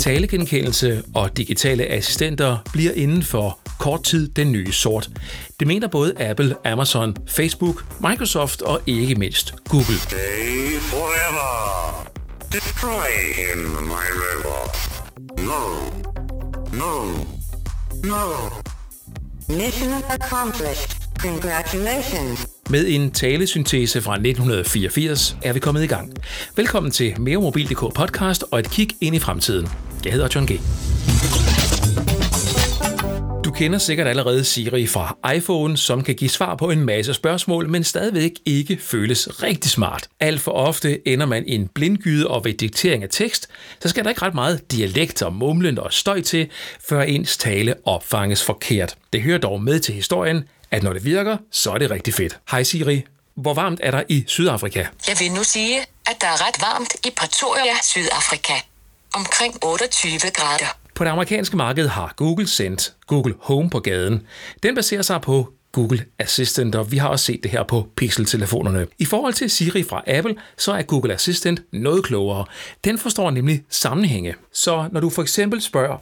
Talegenkendelse 0.00 1.02
og 1.14 1.36
digitale 1.36 1.86
assistenter 1.86 2.58
bliver 2.72 2.92
inden 2.92 3.22
for 3.22 3.58
kort 3.78 4.02
tid 4.04 4.28
den 4.28 4.52
nye 4.52 4.72
sort. 4.72 5.10
Det 5.60 5.68
mener 5.68 5.88
både 5.88 6.14
Apple, 6.20 6.56
Amazon, 6.64 7.16
Facebook, 7.28 7.84
Microsoft 8.00 8.62
og 8.62 8.80
ikke 8.86 9.14
mindst 9.14 9.54
Google. 9.68 9.98
Stay 9.98 10.78
forever. 10.80 12.08
Destroy 12.52 13.10
him, 13.34 13.58
my 13.68 14.08
river. 14.24 14.60
No. 15.38 15.62
No. 16.78 17.04
No. 18.04 18.24
Mission 19.48 19.92
accomplished. 20.08 20.96
Congratulations. 21.18 22.51
Med 22.72 22.88
en 22.88 23.10
talesyntese 23.10 24.02
fra 24.02 24.12
1984 24.12 25.36
er 25.42 25.52
vi 25.52 25.60
kommet 25.60 25.82
i 25.82 25.86
gang. 25.86 26.12
Velkommen 26.56 26.92
til 26.92 27.20
MereMobil.dk 27.20 27.94
podcast 27.94 28.44
og 28.50 28.58
et 28.58 28.70
kig 28.70 28.88
ind 29.00 29.16
i 29.16 29.18
fremtiden. 29.18 29.68
Jeg 30.04 30.12
hedder 30.12 30.28
John 30.34 30.46
G. 30.46 30.50
Du 33.44 33.50
kender 33.50 33.78
sikkert 33.78 34.06
allerede 34.06 34.44
Siri 34.44 34.86
fra 34.86 35.32
iPhone, 35.36 35.76
som 35.76 36.02
kan 36.02 36.14
give 36.14 36.30
svar 36.30 36.54
på 36.54 36.70
en 36.70 36.84
masse 36.84 37.14
spørgsmål, 37.14 37.68
men 37.68 37.84
stadigvæk 37.84 38.32
ikke 38.44 38.78
føles 38.80 39.42
rigtig 39.42 39.70
smart. 39.70 40.08
Alt 40.20 40.40
for 40.40 40.52
ofte 40.52 41.08
ender 41.08 41.26
man 41.26 41.44
i 41.46 41.54
en 41.54 41.68
blindgyde, 41.68 42.28
og 42.28 42.44
ved 42.44 42.52
diktering 42.52 43.02
af 43.02 43.08
tekst, 43.10 43.48
så 43.80 43.88
skal 43.88 44.04
der 44.04 44.10
ikke 44.10 44.22
ret 44.22 44.34
meget 44.34 44.72
dialekt 44.72 45.22
og 45.22 45.34
mumlen 45.34 45.78
og 45.78 45.92
støj 45.92 46.20
til, 46.20 46.48
før 46.88 47.02
ens 47.02 47.36
tale 47.36 47.74
opfanges 47.84 48.44
forkert. 48.44 48.96
Det 49.12 49.22
hører 49.22 49.38
dog 49.38 49.62
med 49.62 49.80
til 49.80 49.94
historien, 49.94 50.44
at 50.72 50.82
når 50.82 50.92
det 50.92 51.04
virker, 51.04 51.36
så 51.50 51.70
er 51.70 51.78
det 51.78 51.90
rigtig 51.90 52.14
fedt. 52.14 52.38
Hej 52.50 52.62
Siri, 52.62 53.04
hvor 53.34 53.54
varmt 53.54 53.80
er 53.82 53.90
der 53.90 54.02
i 54.08 54.24
Sydafrika? 54.26 54.86
Jeg 55.08 55.16
vil 55.18 55.32
nu 55.32 55.44
sige, 55.44 55.80
at 55.80 56.16
der 56.20 56.26
er 56.26 56.46
ret 56.46 56.60
varmt 56.60 56.94
i 57.06 57.10
Pretoria, 57.16 57.74
Sydafrika. 57.82 58.52
Omkring 59.14 59.64
28 59.64 60.18
grader. 60.34 60.76
På 60.94 61.04
det 61.04 61.10
amerikanske 61.10 61.56
marked 61.56 61.88
har 61.88 62.12
Google 62.16 62.48
sendt 62.48 62.92
Google 63.06 63.34
Home 63.40 63.70
på 63.70 63.80
gaden. 63.80 64.26
Den 64.62 64.74
baserer 64.74 65.02
sig 65.02 65.20
på 65.20 65.52
Google 65.72 66.04
Assistant, 66.18 66.74
og 66.74 66.92
vi 66.92 66.96
har 66.96 67.08
også 67.08 67.24
set 67.24 67.42
det 67.42 67.50
her 67.50 67.62
på 67.62 67.88
Pixel-telefonerne. 67.96 68.86
I 68.98 69.04
forhold 69.04 69.34
til 69.34 69.50
Siri 69.50 69.82
fra 69.82 70.02
Apple, 70.06 70.36
så 70.58 70.72
er 70.72 70.82
Google 70.82 71.14
Assistant 71.14 71.62
noget 71.72 72.04
klogere. 72.04 72.44
Den 72.84 72.98
forstår 72.98 73.30
nemlig 73.30 73.62
sammenhænge. 73.70 74.34
Så 74.52 74.88
når 74.92 75.00
du 75.00 75.10
for 75.10 75.22
eksempel 75.22 75.62
spørger, 75.62 75.96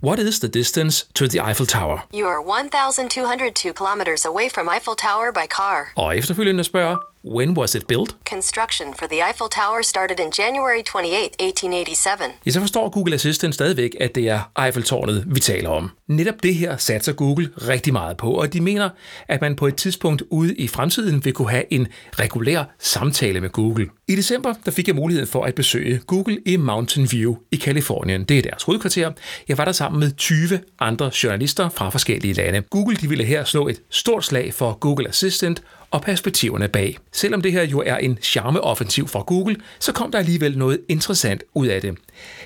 What 0.00 0.18
is 0.18 0.40
the 0.40 0.48
distance 0.48 1.06
to 1.14 1.28
the 1.28 1.40
Eiffel 1.40 1.66
Tower? 1.66 1.98
You 2.12 2.26
are 2.26 2.42
1,202 2.42 3.72
kilometers 3.72 4.24
away 4.26 4.48
from 4.48 4.68
Eiffel 4.68 4.94
Tower 4.96 5.32
by 5.32 5.46
car. 5.48 5.92
Og 5.96 6.16
efterfølgende 6.18 6.64
spørger, 6.64 6.96
When 7.26 7.56
was 7.58 7.74
it 7.74 7.86
built? 7.86 8.16
Construction 8.30 8.94
for 8.98 9.06
the 9.06 9.22
Eiffel 9.28 9.48
Tower 9.48 9.82
started 9.82 10.20
in 10.20 10.30
January 10.38 10.82
28, 10.82 11.24
1887. 11.24 12.32
Ja, 12.46 12.50
så 12.50 12.60
forstår 12.60 12.88
Google 12.88 13.14
Assistant 13.14 13.54
stadigvæk, 13.54 13.96
at 14.00 14.14
det 14.14 14.28
er 14.28 14.62
Eiffeltårnet, 14.64 15.24
vi 15.26 15.40
taler 15.40 15.68
om. 15.68 15.90
Netop 16.08 16.42
det 16.42 16.54
her 16.54 16.76
satser 16.76 17.12
Google 17.12 17.50
rigtig 17.68 17.92
meget 17.92 18.16
på, 18.16 18.30
og 18.30 18.52
de 18.52 18.60
mener, 18.60 18.88
at 19.28 19.40
man 19.40 19.56
på 19.56 19.66
et 19.66 19.76
tidspunkt 19.76 20.22
ude 20.30 20.54
i 20.54 20.68
fremtiden 20.68 21.24
vil 21.24 21.32
kunne 21.32 21.50
have 21.50 21.72
en 21.72 21.88
regulær 22.12 22.64
samtale 22.78 23.40
med 23.40 23.50
Google. 23.50 23.88
I 24.08 24.16
december 24.16 24.54
der 24.64 24.70
fik 24.70 24.88
jeg 24.88 24.96
mulighed 24.96 25.26
for 25.26 25.44
at 25.44 25.54
besøge 25.54 26.00
Google 26.06 26.38
i 26.46 26.56
Mountain 26.56 27.08
View 27.12 27.36
i 27.52 27.56
Kalifornien. 27.56 28.24
Det 28.24 28.38
er 28.38 28.42
deres 28.42 28.62
hovedkvarter. 28.62 29.12
Jeg 29.48 29.58
var 29.58 29.64
der 29.64 29.72
sammen 29.72 30.00
med 30.00 30.12
20 30.16 30.60
andre 30.80 31.10
journalister 31.22 31.68
fra 31.68 31.88
forskellige 31.88 32.34
lande. 32.34 32.60
Google 32.60 32.96
de 32.96 33.08
ville 33.08 33.24
her 33.24 33.44
slå 33.44 33.68
et 33.68 33.80
stort 33.90 34.24
slag 34.24 34.54
for 34.54 34.78
Google 34.80 35.08
Assistant 35.08 35.62
og 35.94 36.02
perspektiverne 36.02 36.68
bag. 36.68 36.98
Selvom 37.12 37.42
det 37.42 37.52
her 37.52 37.62
jo 37.62 37.82
er 37.86 37.96
en 37.96 38.18
charmeoffensiv 38.22 39.08
fra 39.08 39.20
Google, 39.20 39.56
så 39.78 39.92
kom 39.92 40.10
der 40.10 40.18
alligevel 40.18 40.58
noget 40.58 40.80
interessant 40.88 41.42
ud 41.54 41.66
af 41.66 41.80
det. 41.80 41.94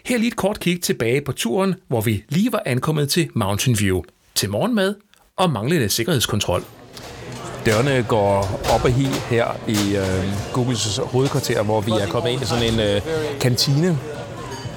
Her 0.04 0.18
lige 0.18 0.28
et 0.28 0.36
kort 0.36 0.60
kig 0.60 0.82
tilbage 0.82 1.20
på 1.20 1.32
turen, 1.32 1.74
hvor 1.88 2.00
vi 2.00 2.24
lige 2.28 2.52
var 2.52 2.62
ankommet 2.66 3.08
til 3.08 3.28
Mountain 3.34 3.78
View. 3.80 4.02
Til 4.34 4.50
morgenmad 4.50 4.94
og 5.36 5.50
manglende 5.50 5.88
sikkerhedskontrol. 5.88 6.64
Dørene 7.66 8.04
går 8.08 8.60
op 8.74 8.84
og 8.84 8.92
hi 8.92 9.06
her 9.30 9.46
i 9.68 9.96
øh, 9.96 10.52
Googles 10.52 11.00
hovedkvarter, 11.02 11.62
hvor 11.62 11.80
vi 11.80 11.90
er 11.90 12.06
kommet 12.06 12.30
ind 12.30 12.42
i 12.42 12.44
sådan 12.44 12.72
en 12.74 12.80
øh, 12.80 13.00
kantine. 13.40 13.98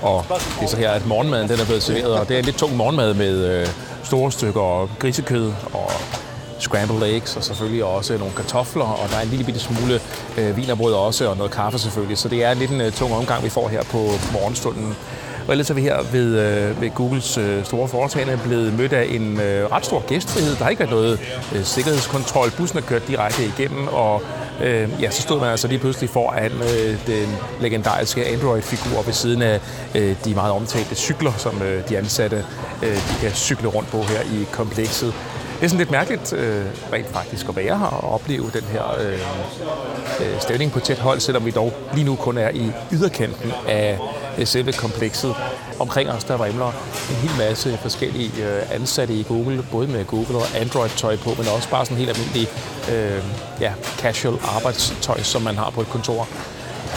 Og 0.01 0.25
det 0.29 0.63
er 0.63 0.67
så 0.67 0.77
her, 0.77 0.91
at 0.91 1.05
morgenmaden 1.05 1.49
den 1.49 1.59
er 1.59 1.65
blevet 1.65 1.83
serveret, 1.83 2.13
og 2.19 2.27
det 2.27 2.35
er 2.35 2.39
en 2.39 2.45
lidt 2.45 2.57
tung 2.57 2.75
morgenmad 2.75 3.13
med 3.13 3.61
øh, 3.61 3.67
store 4.03 4.31
stykker 4.31 4.95
grisekød 4.99 5.53
og 5.73 5.91
scrambled 6.61 7.03
eggs, 7.03 7.35
og 7.35 7.43
selvfølgelig 7.43 7.83
også 7.83 8.17
nogle 8.17 8.33
kartofler, 8.33 8.85
og 8.85 9.09
der 9.09 9.17
er 9.17 9.21
en 9.21 9.27
lille 9.27 9.45
bitte 9.45 9.59
smule 9.59 9.99
øh, 10.37 10.57
vinerbrød 10.57 10.93
også, 10.93 11.29
og 11.29 11.37
noget 11.37 11.51
kaffe 11.51 11.79
selvfølgelig. 11.79 12.17
Så 12.17 12.29
det 12.29 12.43
er 12.43 12.53
lidt 12.53 12.71
en 12.71 12.81
øh, 12.81 12.91
tung 12.91 13.13
omgang, 13.13 13.43
vi 13.43 13.49
får 13.49 13.67
her 13.67 13.83
på 13.83 13.97
morgenstunden. 14.33 14.95
Og 15.47 15.51
ellers 15.53 15.69
er 15.69 15.73
vi 15.73 15.81
her 15.81 16.01
ved, 16.11 16.39
øh, 16.39 16.81
ved 16.81 16.89
Googles 16.89 17.37
øh, 17.37 17.65
store 17.65 17.87
foretagende 17.87 18.39
blevet 18.43 18.77
mødt 18.77 18.93
af 18.93 19.07
en 19.09 19.39
øh, 19.39 19.71
ret 19.71 19.85
stor 19.85 20.03
gæstfrihed. 20.07 20.55
Der 20.55 20.63
har 20.63 20.69
ikke 20.69 20.79
været 20.79 20.91
noget 20.91 21.19
øh, 21.55 21.63
sikkerhedskontrol. 21.63 22.51
Bussen 22.57 22.77
er 22.77 22.81
kørt 22.81 23.07
direkte 23.07 23.45
igennem, 23.45 23.87
og 23.87 24.21
øh, 24.63 24.89
ja, 25.01 25.11
så 25.11 25.21
stod 25.21 25.39
man 25.39 25.49
altså 25.49 25.67
lige 25.67 25.79
pludselig 25.79 26.09
foran 26.09 26.51
øh, 26.51 27.07
den 27.07 27.27
legendariske 27.61 28.25
Android-figur 28.25 29.01
ved 29.01 29.13
siden 29.13 29.41
af 29.41 29.59
øh, 29.95 30.15
de 30.25 30.33
meget 30.35 30.51
omtalte 30.51 30.95
cykler, 30.95 31.33
som 31.37 31.61
øh, 31.61 31.89
de 31.89 31.97
ansatte 31.97 32.45
øh, 32.83 32.95
de 32.95 33.15
kan 33.21 33.31
cykle 33.31 33.67
rundt 33.67 33.89
på 33.89 34.01
her 34.01 34.21
i 34.21 34.47
komplekset. 34.51 35.13
Det 35.61 35.67
er 35.67 35.69
sådan 35.69 35.79
lidt 35.79 35.91
mærkeligt 35.91 36.33
øh, 36.33 36.65
rent 36.93 37.07
faktisk 37.07 37.49
at 37.49 37.55
være 37.55 37.77
her 37.77 37.85
og 37.85 38.13
opleve 38.13 38.51
den 38.53 38.63
her 38.63 38.83
øh, 38.99 39.13
øh, 40.19 40.41
stemning 40.41 40.71
på 40.71 40.79
tæt 40.79 40.99
hold, 40.99 41.19
selvom 41.19 41.45
vi 41.45 41.51
dog 41.51 41.73
lige 41.93 42.05
nu 42.05 42.15
kun 42.15 42.37
er 42.37 42.49
i 42.49 42.71
yderkanten 42.91 43.51
af 43.67 43.99
øh, 44.37 44.47
selve 44.47 44.73
komplekset. 44.73 45.35
Omkring 45.79 46.09
os 46.09 46.23
der 46.23 46.37
vrimler 46.37 46.67
en 47.09 47.15
hel 47.15 47.31
masse 47.37 47.77
forskellige 47.81 48.43
øh, 48.43 48.75
ansatte 48.75 49.13
i 49.13 49.23
Google, 49.23 49.65
både 49.71 49.87
med 49.87 50.05
Google 50.05 50.37
og 50.37 50.45
Android-tøj 50.55 51.17
på, 51.17 51.29
men 51.37 51.47
også 51.55 51.69
bare 51.69 51.85
sådan 51.85 51.97
helt 51.97 52.09
almindelig 52.09 52.47
øh, 52.91 53.23
ja, 53.59 53.73
casual 53.97 54.37
arbejdstøj, 54.43 55.21
som 55.21 55.41
man 55.41 55.55
har 55.55 55.69
på 55.69 55.81
et 55.81 55.89
kontor. 55.89 56.27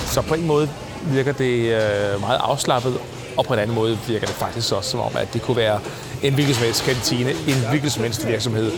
Så 0.06 0.22
på 0.22 0.34
en 0.34 0.46
måde 0.46 0.68
virker 1.02 1.32
det 1.32 1.54
øh, 1.54 2.20
meget 2.20 2.38
afslappet, 2.42 2.98
og 3.36 3.44
på 3.44 3.52
en 3.52 3.58
anden 3.58 3.74
måde 3.74 3.98
virker 4.08 4.26
det 4.26 4.36
faktisk 4.36 4.72
også 4.72 4.90
som 4.90 5.00
om, 5.00 5.12
at 5.16 5.28
det 5.32 5.42
kunne 5.42 5.56
være 5.56 5.80
en 6.22 6.34
hvilken 6.34 6.54
som 6.54 6.64
helst 6.64 6.84
kantine, 6.84 7.30
en 7.30 7.68
hvilken 7.70 7.90
som 7.90 8.02
helst 8.02 8.28
virksomhed, 8.28 8.72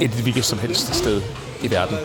et 0.00 0.10
hvilket 0.10 0.44
som 0.44 0.58
helst 0.58 0.94
sted 0.94 1.22
i 1.62 1.70
verden. 1.70 1.96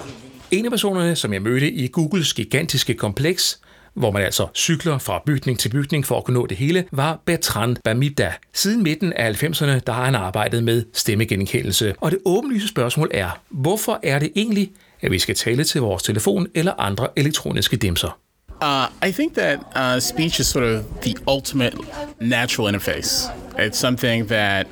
En 0.51 0.65
af 0.65 0.71
personerne, 0.71 1.15
som 1.15 1.33
jeg 1.33 1.41
mødte 1.41 1.71
i 1.71 1.87
Googles 1.87 2.33
gigantiske 2.33 2.93
kompleks, 2.93 3.59
hvor 3.93 4.11
man 4.11 4.21
altså 4.21 4.47
cykler 4.55 4.97
fra 4.97 5.21
bygning 5.25 5.59
til 5.59 5.69
bygning 5.69 6.05
for 6.05 6.17
at 6.17 6.23
kunne 6.23 6.39
nå 6.39 6.45
det 6.45 6.57
hele, 6.57 6.85
var 6.91 7.21
Bertrand 7.25 7.77
Bamida. 7.83 8.33
Siden 8.53 8.83
midten 8.83 9.13
af 9.13 9.43
90'erne, 9.43 9.79
der 9.87 9.91
har 9.91 10.05
han 10.05 10.15
arbejdet 10.15 10.63
med 10.63 10.83
stemmegenkendelse. 10.93 11.93
Og 12.01 12.11
det 12.11 12.19
åbenlyse 12.25 12.67
spørgsmål 12.67 13.11
er, 13.13 13.41
hvorfor 13.49 13.99
er 14.03 14.19
det 14.19 14.31
egentlig, 14.35 14.71
at 15.01 15.11
vi 15.11 15.19
skal 15.19 15.35
tale 15.35 15.63
til 15.63 15.81
vores 15.81 16.03
telefon 16.03 16.47
eller 16.55 16.73
andre 16.79 17.07
elektroniske 17.15 17.77
dimser? 17.77 18.19
Uh, 18.61 18.89
I 19.01 19.11
think 19.11 19.33
that 19.35 19.71
uh, 19.75 19.99
speech 19.99 20.39
is 20.39 20.47
sort 20.47 20.65
of 20.65 21.01
the 21.01 21.17
ultimate 21.27 21.75
natural 22.21 22.67
interface. 22.67 23.29
It's 23.59 23.77
something 23.77 24.27
that 24.27 24.67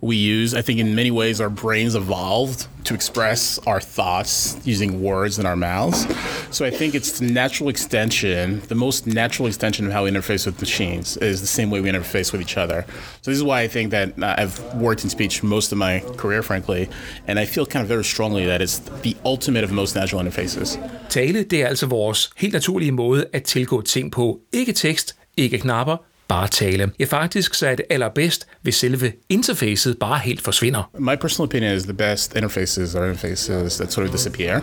we 0.00 0.16
use. 0.16 0.54
I 0.54 0.62
think 0.62 0.78
in 0.78 0.94
many 0.94 1.10
ways 1.10 1.40
our 1.40 1.50
brains 1.50 1.94
evolved 1.94 2.66
to 2.84 2.94
express 2.94 3.58
our 3.66 3.80
thoughts 3.80 4.56
using 4.64 5.02
words 5.02 5.38
in 5.38 5.46
our 5.46 5.56
mouths. 5.56 6.06
So 6.50 6.64
I 6.64 6.70
think 6.70 6.94
it's 6.94 7.18
the 7.18 7.26
natural 7.26 7.68
extension, 7.68 8.60
the 8.68 8.74
most 8.74 9.06
natural 9.06 9.48
extension 9.48 9.86
of 9.86 9.92
how 9.92 10.04
we 10.04 10.10
interface 10.10 10.46
with 10.46 10.60
machines 10.60 11.16
is 11.16 11.40
the 11.40 11.46
same 11.46 11.70
way 11.70 11.80
we 11.80 11.90
interface 11.90 12.32
with 12.32 12.40
each 12.40 12.56
other. 12.56 12.86
So 13.22 13.30
this 13.30 13.38
is 13.38 13.44
why 13.44 13.60
I 13.60 13.68
think 13.68 13.90
that 13.90 14.08
uh, 14.22 14.34
I've 14.38 14.74
worked 14.74 15.04
in 15.04 15.10
speech 15.10 15.42
most 15.42 15.72
of 15.72 15.78
my 15.78 16.00
career, 16.16 16.42
frankly, 16.42 16.88
and 17.26 17.38
I 17.38 17.44
feel 17.44 17.66
kind 17.66 17.82
of 17.82 17.88
very 17.88 18.04
strongly 18.04 18.46
that 18.46 18.62
it's 18.62 18.78
the 19.02 19.16
ultimate 19.24 19.64
of 19.64 19.72
most 19.72 19.94
natural 19.94 20.22
interfaces. 20.22 20.78
Tale, 21.08 21.42
det 21.42 21.62
er 21.62 21.66
altså 21.66 21.86
vores 21.86 22.30
helt 22.36 22.52
naturlige 22.52 22.92
måde 22.92 23.24
at 23.32 23.42
tilgå 23.42 23.82
ting 23.82 24.12
på. 24.12 24.40
Ikke 24.52 24.72
tekst, 24.72 25.16
ikke 25.36 25.58
knapper, 25.58 25.96
bare 26.28 26.48
tale. 26.48 26.90
Ja, 26.98 27.04
faktisk 27.04 27.54
så 27.54 27.66
er 27.66 27.74
det 27.74 27.84
allerbedst, 27.90 28.46
hvis 28.62 28.76
selve 28.76 29.12
interfacet 29.28 29.98
bare 29.98 30.18
helt 30.18 30.42
forsvinder. 30.42 30.90
My 30.98 31.16
personal 31.16 31.48
opinion 31.48 31.72
is 31.72 31.84
the 31.84 31.92
best 31.92 32.36
interfaces 32.36 32.96
are 32.96 33.12
interfaces 33.12 33.78
that 33.78 33.92
sort 33.92 34.06
of 34.06 34.12
disappear, 34.12 34.60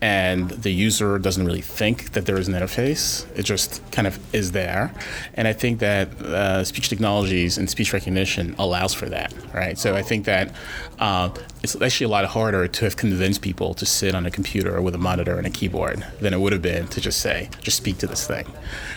and 0.00 0.50
the 0.62 0.86
user 0.86 1.18
doesn't 1.18 1.46
really 1.46 1.62
think 1.62 2.12
that 2.12 2.26
there 2.26 2.40
is 2.40 2.48
an 2.48 2.54
interface. 2.54 3.26
It 3.36 3.44
just 3.44 3.82
kind 3.92 4.06
of 4.06 4.18
is 4.32 4.52
there, 4.52 4.90
and 5.34 5.48
I 5.48 5.52
think 5.52 5.80
that 5.80 6.08
uh, 6.22 6.64
speech 6.64 6.88
technologies 6.88 7.58
and 7.58 7.70
speech 7.70 7.92
recognition 7.92 8.54
allows 8.58 8.94
for 8.94 9.08
that, 9.08 9.34
right? 9.54 9.78
So 9.78 9.96
I 9.96 10.02
think 10.02 10.24
that 10.24 10.54
uh, 10.98 11.28
it's 11.62 11.80
actually 11.80 12.04
a 12.04 12.08
lot 12.08 12.24
harder 12.24 12.68
to 12.68 12.84
have 12.84 12.96
convinced 12.96 13.42
people 13.42 13.74
to 13.74 13.86
sit 13.86 14.14
on 14.14 14.26
a 14.26 14.30
computer 14.30 14.80
with 14.80 14.94
a 14.94 14.98
monitor 14.98 15.36
and 15.38 15.46
a 15.46 15.50
keyboard 15.50 16.04
than 16.20 16.32
it 16.34 16.40
would 16.40 16.52
have 16.52 16.62
been 16.62 16.86
to 16.88 17.00
just 17.00 17.20
say, 17.20 17.48
just 17.60 17.76
speak 17.76 17.98
to 17.98 18.06
this 18.06 18.26
thing. 18.26 18.46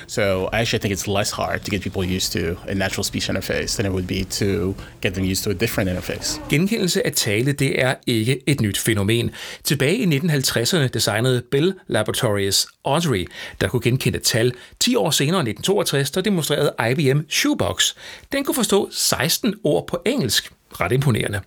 So 0.07 0.49
I 0.53 0.61
actually 0.61 0.79
think 0.79 0.91
it's 0.91 1.07
less 1.07 1.31
hard 1.31 1.63
to 1.63 1.71
get 1.71 1.81
people 1.81 1.94
used 2.03 2.31
to 2.31 2.59
a 2.67 2.73
natural 2.73 3.03
speech 3.03 3.29
interface 3.29 3.75
than 3.75 3.85
it 3.85 3.91
would 3.91 4.07
be 4.07 4.23
to 4.23 4.75
get 5.01 5.13
them 5.13 5.25
used 5.31 5.43
to 5.43 5.49
a 5.49 5.53
different 5.53 5.89
interface. 5.89 6.41
Genkendelse 6.49 7.05
af 7.05 7.13
tale, 7.13 7.51
det 7.51 7.81
er 7.81 7.95
ikke 8.07 8.41
et 8.47 8.61
nyt 8.61 8.77
fænomen. 8.77 9.31
Tilbage 9.63 9.97
i 9.97 10.17
1950'erne 10.17 10.87
designede 10.87 11.41
Bell 11.51 11.73
Laboratories 11.87 12.67
Audrey, 12.85 13.27
der 13.61 13.67
kunne 13.67 13.81
genkende 13.81 14.19
tal. 14.19 14.53
10 14.79 14.95
år 14.95 15.11
senere, 15.11 15.39
1962, 15.39 16.11
der 16.11 16.21
demonstrerede 16.21 16.73
IBM 16.91 17.19
Shoebox. 17.29 17.93
Den 18.31 18.43
kunne 18.43 18.55
forstå 18.55 18.89
16 18.91 19.55
ord 19.63 19.87
på 19.87 20.01
engelsk. 20.05 20.51
Ret 20.81 20.91
imponerende. 20.91 21.41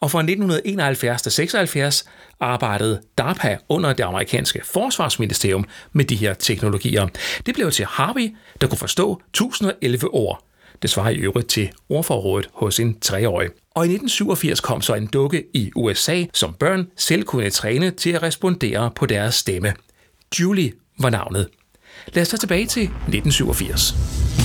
Og 0.00 0.10
fra 0.10 0.18
1971 0.18 1.22
til 1.22 1.32
76 1.32 2.04
arbejdede 2.40 3.00
DARPA 3.18 3.56
under 3.68 3.92
det 3.92 4.04
amerikanske 4.04 4.60
forsvarsministerium 4.64 5.64
med 5.92 6.04
de 6.04 6.16
her 6.16 6.34
teknologier. 6.34 7.08
Det 7.46 7.54
blev 7.54 7.70
til 7.70 7.84
Harvey, 7.84 8.36
der 8.60 8.66
kunne 8.66 8.78
forstå 8.78 9.22
1011 9.28 10.14
ord. 10.14 10.44
Det 10.82 10.90
svarer 10.90 11.10
i 11.10 11.16
øvrigt 11.16 11.48
til 11.48 11.70
ordforrådet 11.88 12.48
hos 12.54 12.80
en 12.80 13.00
treårig. 13.00 13.48
Og 13.74 13.84
i 13.84 13.88
1987 13.88 14.60
kom 14.60 14.82
så 14.82 14.94
en 14.94 15.06
dukke 15.06 15.44
i 15.54 15.70
USA, 15.76 16.24
som 16.34 16.54
børn 16.54 16.86
selv 16.96 17.24
kunne 17.24 17.50
træne 17.50 17.90
til 17.90 18.10
at 18.10 18.22
respondere 18.22 18.90
på 18.96 19.06
deres 19.06 19.34
stemme. 19.34 19.74
Julie 20.40 20.72
var 20.98 21.10
navnet. 21.10 21.48
Lad 22.14 22.22
os 22.22 22.28
tage 22.28 22.38
tilbage 22.38 22.66
til 22.66 22.82
1987. 22.82 24.39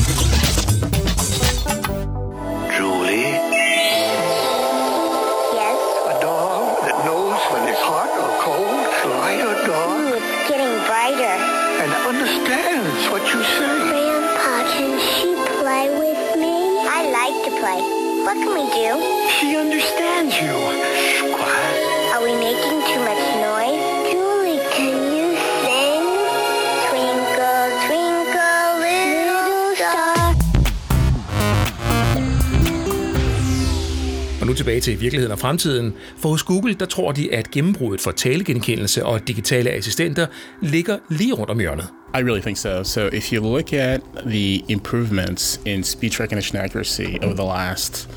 Og 34.46 34.50
nu 34.50 34.56
tilbage 34.56 34.82
til 34.82 35.02
virkeligheden 35.02 35.32
og 35.32 35.40
fremtiden. 35.40 35.94
For 36.18 36.30
hos 36.30 36.44
Google, 36.44 36.74
der 36.74 36.86
tror 36.86 37.12
de, 37.12 37.34
at 37.34 37.52
gennembruddet 37.52 38.02
for 38.02 38.12
talegenkendelse 38.12 39.06
og 39.06 39.28
digitale 39.28 39.70
assistenter 39.70 40.28
ligger 40.62 40.98
lige 41.10 41.34
rundt 41.34 41.50
om 41.50 41.60
hjørnet. 41.60 41.88
I 42.16 42.18
really 42.18 42.42
think 42.42 42.58
so. 42.58 42.84
So 42.84 43.10
if 43.14 43.34
you 43.34 43.44
look 43.44 43.74
at 43.74 44.02
the 44.26 44.62
improvements 44.70 45.62
in 45.66 45.84
speech 45.84 46.20
recognition 46.20 46.62
accuracy 46.62 47.24
over 47.24 47.34
the 47.34 47.44
last 47.44 48.10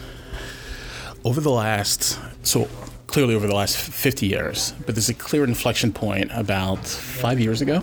over 1.24 1.40
the 1.40 1.50
last 1.50 2.20
so 2.42 2.66
clearly 3.12 3.34
over 3.34 3.46
the 3.46 3.56
last 3.56 3.76
50 3.76 4.26
years, 4.26 4.74
but 4.86 4.94
there's 4.94 5.10
a 5.10 5.28
clear 5.28 5.44
inflection 5.44 5.92
point 5.92 6.30
about 6.34 6.86
5 6.86 7.40
years 7.40 7.62
ago. 7.62 7.80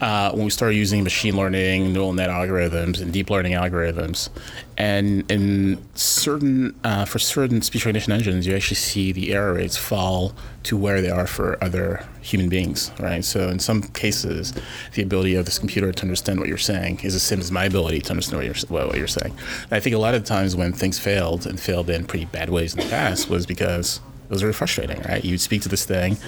Uh, 0.00 0.30
when 0.32 0.44
we 0.44 0.50
started 0.50 0.76
using 0.76 1.02
machine 1.02 1.36
learning, 1.36 1.92
neural 1.92 2.12
net 2.12 2.30
algorithms, 2.30 3.00
and 3.00 3.12
deep 3.12 3.30
learning 3.30 3.52
algorithms, 3.52 4.28
and 4.76 5.28
in 5.28 5.82
certain 5.94 6.78
uh, 6.84 7.04
for 7.04 7.18
certain 7.18 7.60
speech 7.62 7.84
recognition 7.84 8.12
engines, 8.12 8.46
you 8.46 8.54
actually 8.54 8.76
see 8.76 9.10
the 9.10 9.32
error 9.32 9.54
rates 9.54 9.76
fall 9.76 10.32
to 10.62 10.76
where 10.76 11.00
they 11.00 11.10
are 11.10 11.26
for 11.26 11.62
other 11.62 12.04
human 12.20 12.48
beings, 12.48 12.92
right? 13.00 13.24
So 13.24 13.48
in 13.48 13.58
some 13.58 13.82
cases, 13.82 14.52
the 14.94 15.02
ability 15.02 15.34
of 15.34 15.46
this 15.46 15.58
computer 15.58 15.92
to 15.92 16.02
understand 16.02 16.38
what 16.38 16.48
you're 16.48 16.58
saying 16.58 17.00
is 17.02 17.14
the 17.14 17.20
same 17.20 17.40
as 17.40 17.50
my 17.50 17.64
ability 17.64 18.02
to 18.02 18.10
understand 18.10 18.38
what 18.38 18.46
you're 18.46 18.86
what, 18.86 18.96
you're 18.96 19.08
saying. 19.08 19.34
And 19.64 19.72
I 19.72 19.80
think 19.80 19.96
a 19.96 19.98
lot 19.98 20.14
of 20.14 20.24
times 20.24 20.54
when 20.54 20.72
things 20.72 20.98
failed 20.98 21.46
and 21.46 21.58
failed 21.58 21.90
in 21.90 22.04
pretty 22.04 22.26
bad 22.26 22.50
ways 22.50 22.74
in 22.74 22.80
the 22.80 22.88
past 22.88 23.28
was 23.28 23.46
because 23.46 24.00
it 24.24 24.30
was 24.30 24.42
very 24.42 24.52
frustrating, 24.52 25.00
right? 25.02 25.24
You'd 25.24 25.40
speak 25.40 25.62
to 25.62 25.68
this 25.68 25.84
thing, 25.84 26.18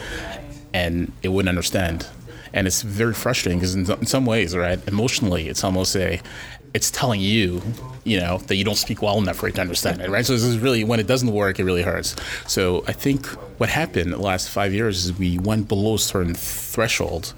and 0.73 1.13
it 1.23 1.29
wouldn't 1.29 1.51
understand 1.51 2.07
and 2.53 2.67
it's 2.67 2.83
very 2.83 3.15
frustrating 3.15 3.59
because 3.59 3.75
in, 3.75 3.91
in 3.91 4.07
some 4.07 4.27
ways 4.27 4.57
right 4.57 4.87
emotionally 4.89 5.49
it's 5.49 5.65
almost 5.65 5.97
a 5.97 6.21
it's 6.73 6.91
telling 6.91 7.21
you 7.21 7.61
you 8.05 8.19
know 8.19 8.39
that 8.39 8.57
you 8.57 8.65
don't 8.65 8.77
speak 8.77 9.03
well 9.03 9.19
enough 9.19 9.37
for 9.37 9.49
it 9.49 9.55
to 9.55 9.61
understand 9.61 10.01
it 10.01 10.09
right? 10.09 10.25
So 10.25 10.33
this 10.33 10.43
is 10.43 10.59
really 10.59 10.85
when 10.85 11.01
it 11.01 11.07
doesn't 11.07 11.33
work 11.33 11.59
it 11.59 11.65
really 11.65 11.83
hurts. 11.83 12.17
So 12.47 12.85
i 12.87 12.93
think 12.93 13.27
what 13.59 13.69
happened 13.69 14.13
the 14.13 14.19
last 14.19 14.49
five 14.49 14.73
years 14.73 15.05
is 15.05 15.19
we 15.19 15.39
went 15.39 15.69
below 15.69 15.95
a 15.95 15.99
certain 15.99 16.35
threshold 16.35 17.35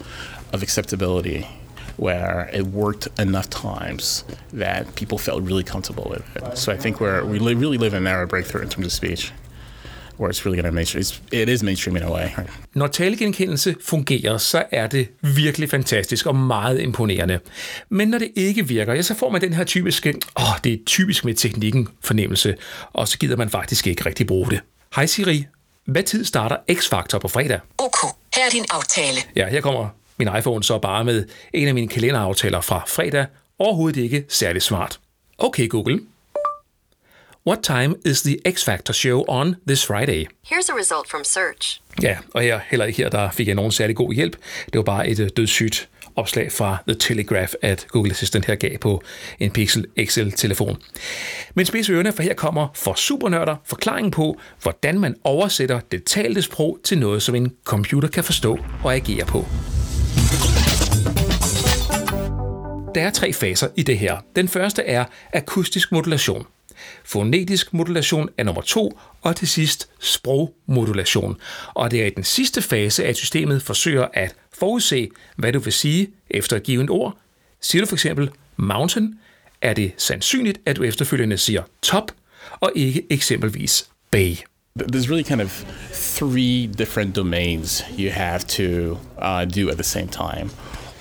of 0.52 0.62
acceptability 0.62 1.46
where 1.96 2.50
it 2.52 2.66
worked 2.68 3.06
enough 3.18 3.48
times 3.50 4.24
that 4.52 4.94
people 4.94 5.18
felt 5.18 5.42
really 5.42 5.62
comfortable 5.62 6.06
with 6.10 6.36
it. 6.36 6.58
So 6.58 6.72
i 6.72 6.76
think 6.76 7.00
we're 7.00 7.24
we 7.24 7.38
really 7.38 7.78
live 7.78 7.94
in 7.94 8.02
an 8.02 8.06
era 8.06 8.26
breakthrough 8.26 8.62
in 8.62 8.68
terms 8.68 8.86
of 8.86 8.92
speech 8.92 9.32
where 10.22 10.32
it's 10.32 10.46
really 10.46 10.62
to 10.62 10.70
mainstream 10.70 11.02
it's, 11.02 11.20
it 11.32 11.48
is 11.48 11.62
mainstream 11.62 11.96
in 11.96 12.02
a 12.02 12.12
way? 12.12 12.28
Når 12.74 12.86
talegenkendelse 12.86 13.74
fungerer, 13.84 14.38
så 14.38 14.62
er 14.70 14.86
det 14.86 15.08
virkelig 15.20 15.70
fantastisk 15.70 16.26
og 16.26 16.36
meget 16.36 16.80
imponerende. 16.80 17.38
Men 17.88 18.08
når 18.08 18.18
det 18.18 18.30
ikke 18.36 18.68
virker, 18.68 18.94
ja, 18.94 19.02
så 19.02 19.14
får 19.14 19.30
man 19.30 19.40
den 19.40 19.52
her 19.52 19.64
typiske, 19.64 20.14
åh, 20.36 20.44
det 20.64 20.72
er 20.72 20.78
typisk 20.86 21.24
med 21.24 21.34
teknikken 21.34 21.88
fornemmelse, 22.04 22.54
og 22.92 23.08
så 23.08 23.18
gider 23.18 23.36
man 23.36 23.50
faktisk 23.50 23.86
ikke 23.86 24.06
rigtig 24.06 24.26
bruge 24.26 24.50
det. 24.50 24.60
Hej 24.96 25.06
Siri, 25.06 25.46
hvad 25.84 26.02
tid 26.02 26.24
starter 26.24 26.56
X-Factor 26.72 27.18
på 27.18 27.28
fredag? 27.28 27.60
OK, 27.78 27.96
her 28.36 28.46
er 28.46 28.50
din 28.52 28.64
aftale. 28.70 29.18
Ja, 29.36 29.48
her 29.48 29.60
kommer 29.60 29.88
min 30.18 30.28
iPhone 30.38 30.64
så 30.64 30.78
bare 30.78 31.04
med 31.04 31.24
en 31.52 31.68
af 31.68 31.74
mine 31.74 31.88
kalenderaftaler 31.88 32.60
fra 32.60 32.84
fredag. 32.86 33.26
Overhovedet 33.58 34.00
ikke 34.00 34.24
særlig 34.28 34.62
smart. 34.62 35.00
Okay 35.38 35.68
Google. 35.68 36.00
What 37.46 37.62
time 37.62 37.94
is 38.04 38.22
the 38.22 38.38
X-Factor 38.44 38.92
show 38.92 39.24
on 39.28 39.56
this 39.66 39.84
Friday? 39.84 40.26
Here's 40.46 40.70
a 40.70 40.76
result 40.78 41.08
from 41.10 41.24
search. 41.24 41.80
Ja, 42.02 42.18
og 42.34 42.42
her, 42.42 42.60
heller 42.70 42.86
ikke 42.86 42.96
her, 43.02 43.08
der 43.08 43.30
fik 43.30 43.46
jeg 43.46 43.54
nogen 43.54 43.72
særlig 43.72 43.96
god 43.96 44.12
hjælp. 44.12 44.36
Det 44.64 44.74
var 44.76 44.82
bare 44.82 45.08
et 45.08 45.18
øh, 45.18 45.28
dødssygt 45.36 45.88
opslag 46.16 46.52
fra 46.52 46.76
The 46.88 46.96
Telegraph, 46.98 47.52
at 47.62 47.86
Google 47.88 48.10
Assistant 48.10 48.44
her 48.46 48.54
gav 48.54 48.78
på 48.78 49.02
en 49.38 49.50
Pixel 49.50 49.86
XL-telefon. 50.04 50.82
Men 51.54 51.66
spids 51.66 51.90
ørerne, 51.90 52.12
for 52.12 52.22
her 52.22 52.34
kommer 52.34 52.68
for 52.74 52.94
supernørder 52.94 53.56
forklaringen 53.64 54.10
på, 54.10 54.40
hvordan 54.62 55.00
man 55.00 55.16
oversætter 55.24 55.80
det 55.80 56.04
talte 56.04 56.42
sprog 56.42 56.78
til 56.84 56.98
noget, 56.98 57.22
som 57.22 57.34
en 57.34 57.52
computer 57.64 58.08
kan 58.08 58.24
forstå 58.24 58.58
og 58.84 58.94
agere 58.94 59.26
på. 59.26 59.46
Der 62.94 63.02
er 63.02 63.10
tre 63.10 63.32
faser 63.32 63.68
i 63.76 63.82
det 63.82 63.98
her. 63.98 64.16
Den 64.36 64.48
første 64.48 64.82
er 64.82 65.04
akustisk 65.32 65.92
modulation. 65.92 66.46
Fonetisk 67.04 67.74
modulation 67.74 68.28
er 68.38 68.44
nummer 68.44 68.62
to, 68.62 68.98
og 69.22 69.36
til 69.36 69.48
sidst 69.48 69.88
sprogmodulation. 70.00 71.36
Og 71.74 71.90
det 71.90 72.02
er 72.02 72.06
i 72.06 72.10
den 72.10 72.24
sidste 72.24 72.62
fase, 72.62 73.04
at 73.04 73.16
systemet 73.16 73.62
forsøger 73.62 74.08
at 74.14 74.34
forudse, 74.52 75.08
hvad 75.36 75.52
du 75.52 75.58
vil 75.58 75.72
sige 75.72 76.10
efter 76.30 76.56
et 76.56 76.62
givet 76.62 76.90
ord. 76.90 77.18
Siger 77.60 77.82
du 77.82 77.88
for 77.88 77.96
eksempel 77.96 78.30
mountain, 78.56 79.14
er 79.62 79.72
det 79.74 79.92
sandsynligt, 79.96 80.60
at 80.66 80.76
du 80.76 80.82
efterfølgende 80.82 81.38
siger 81.38 81.62
top, 81.82 82.12
og 82.60 82.72
ikke 82.74 83.06
eksempelvis 83.10 83.88
bay. 84.10 84.36
There's 84.78 85.08
really 85.10 85.22
kind 85.22 85.40
of 85.40 85.64
three 85.92 86.66
different 86.66 87.16
domains 87.16 87.84
you 87.98 88.10
have 88.10 88.40
to 88.40 88.98
uh, 89.18 89.44
do 89.44 89.68
at 89.68 89.74
the 89.74 89.84
same 89.84 90.08
time. 90.08 90.50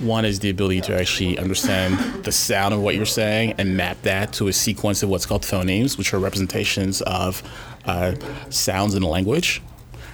One 0.02 0.26
is 0.26 0.40
the 0.40 0.50
ability 0.50 0.82
to 0.82 1.00
actually 1.00 1.38
understand 1.38 2.24
the 2.24 2.32
sound 2.32 2.74
of 2.74 2.82
what 2.82 2.96
you're 2.96 3.06
saying 3.06 3.54
and 3.60 3.78
map 3.78 4.02
that 4.02 4.34
to 4.34 4.48
a 4.48 4.54
sequence 4.54 5.04
of 5.04 5.10
what's 5.10 5.28
called 5.28 5.44
phonemes, 5.44 5.96
which 5.96 6.12
are 6.16 6.18
representations 6.18 7.04
of 7.04 7.44
uh, 7.86 8.16
sounds 8.50 8.96
in 8.96 9.04
a 9.04 9.08
language. 9.08 9.62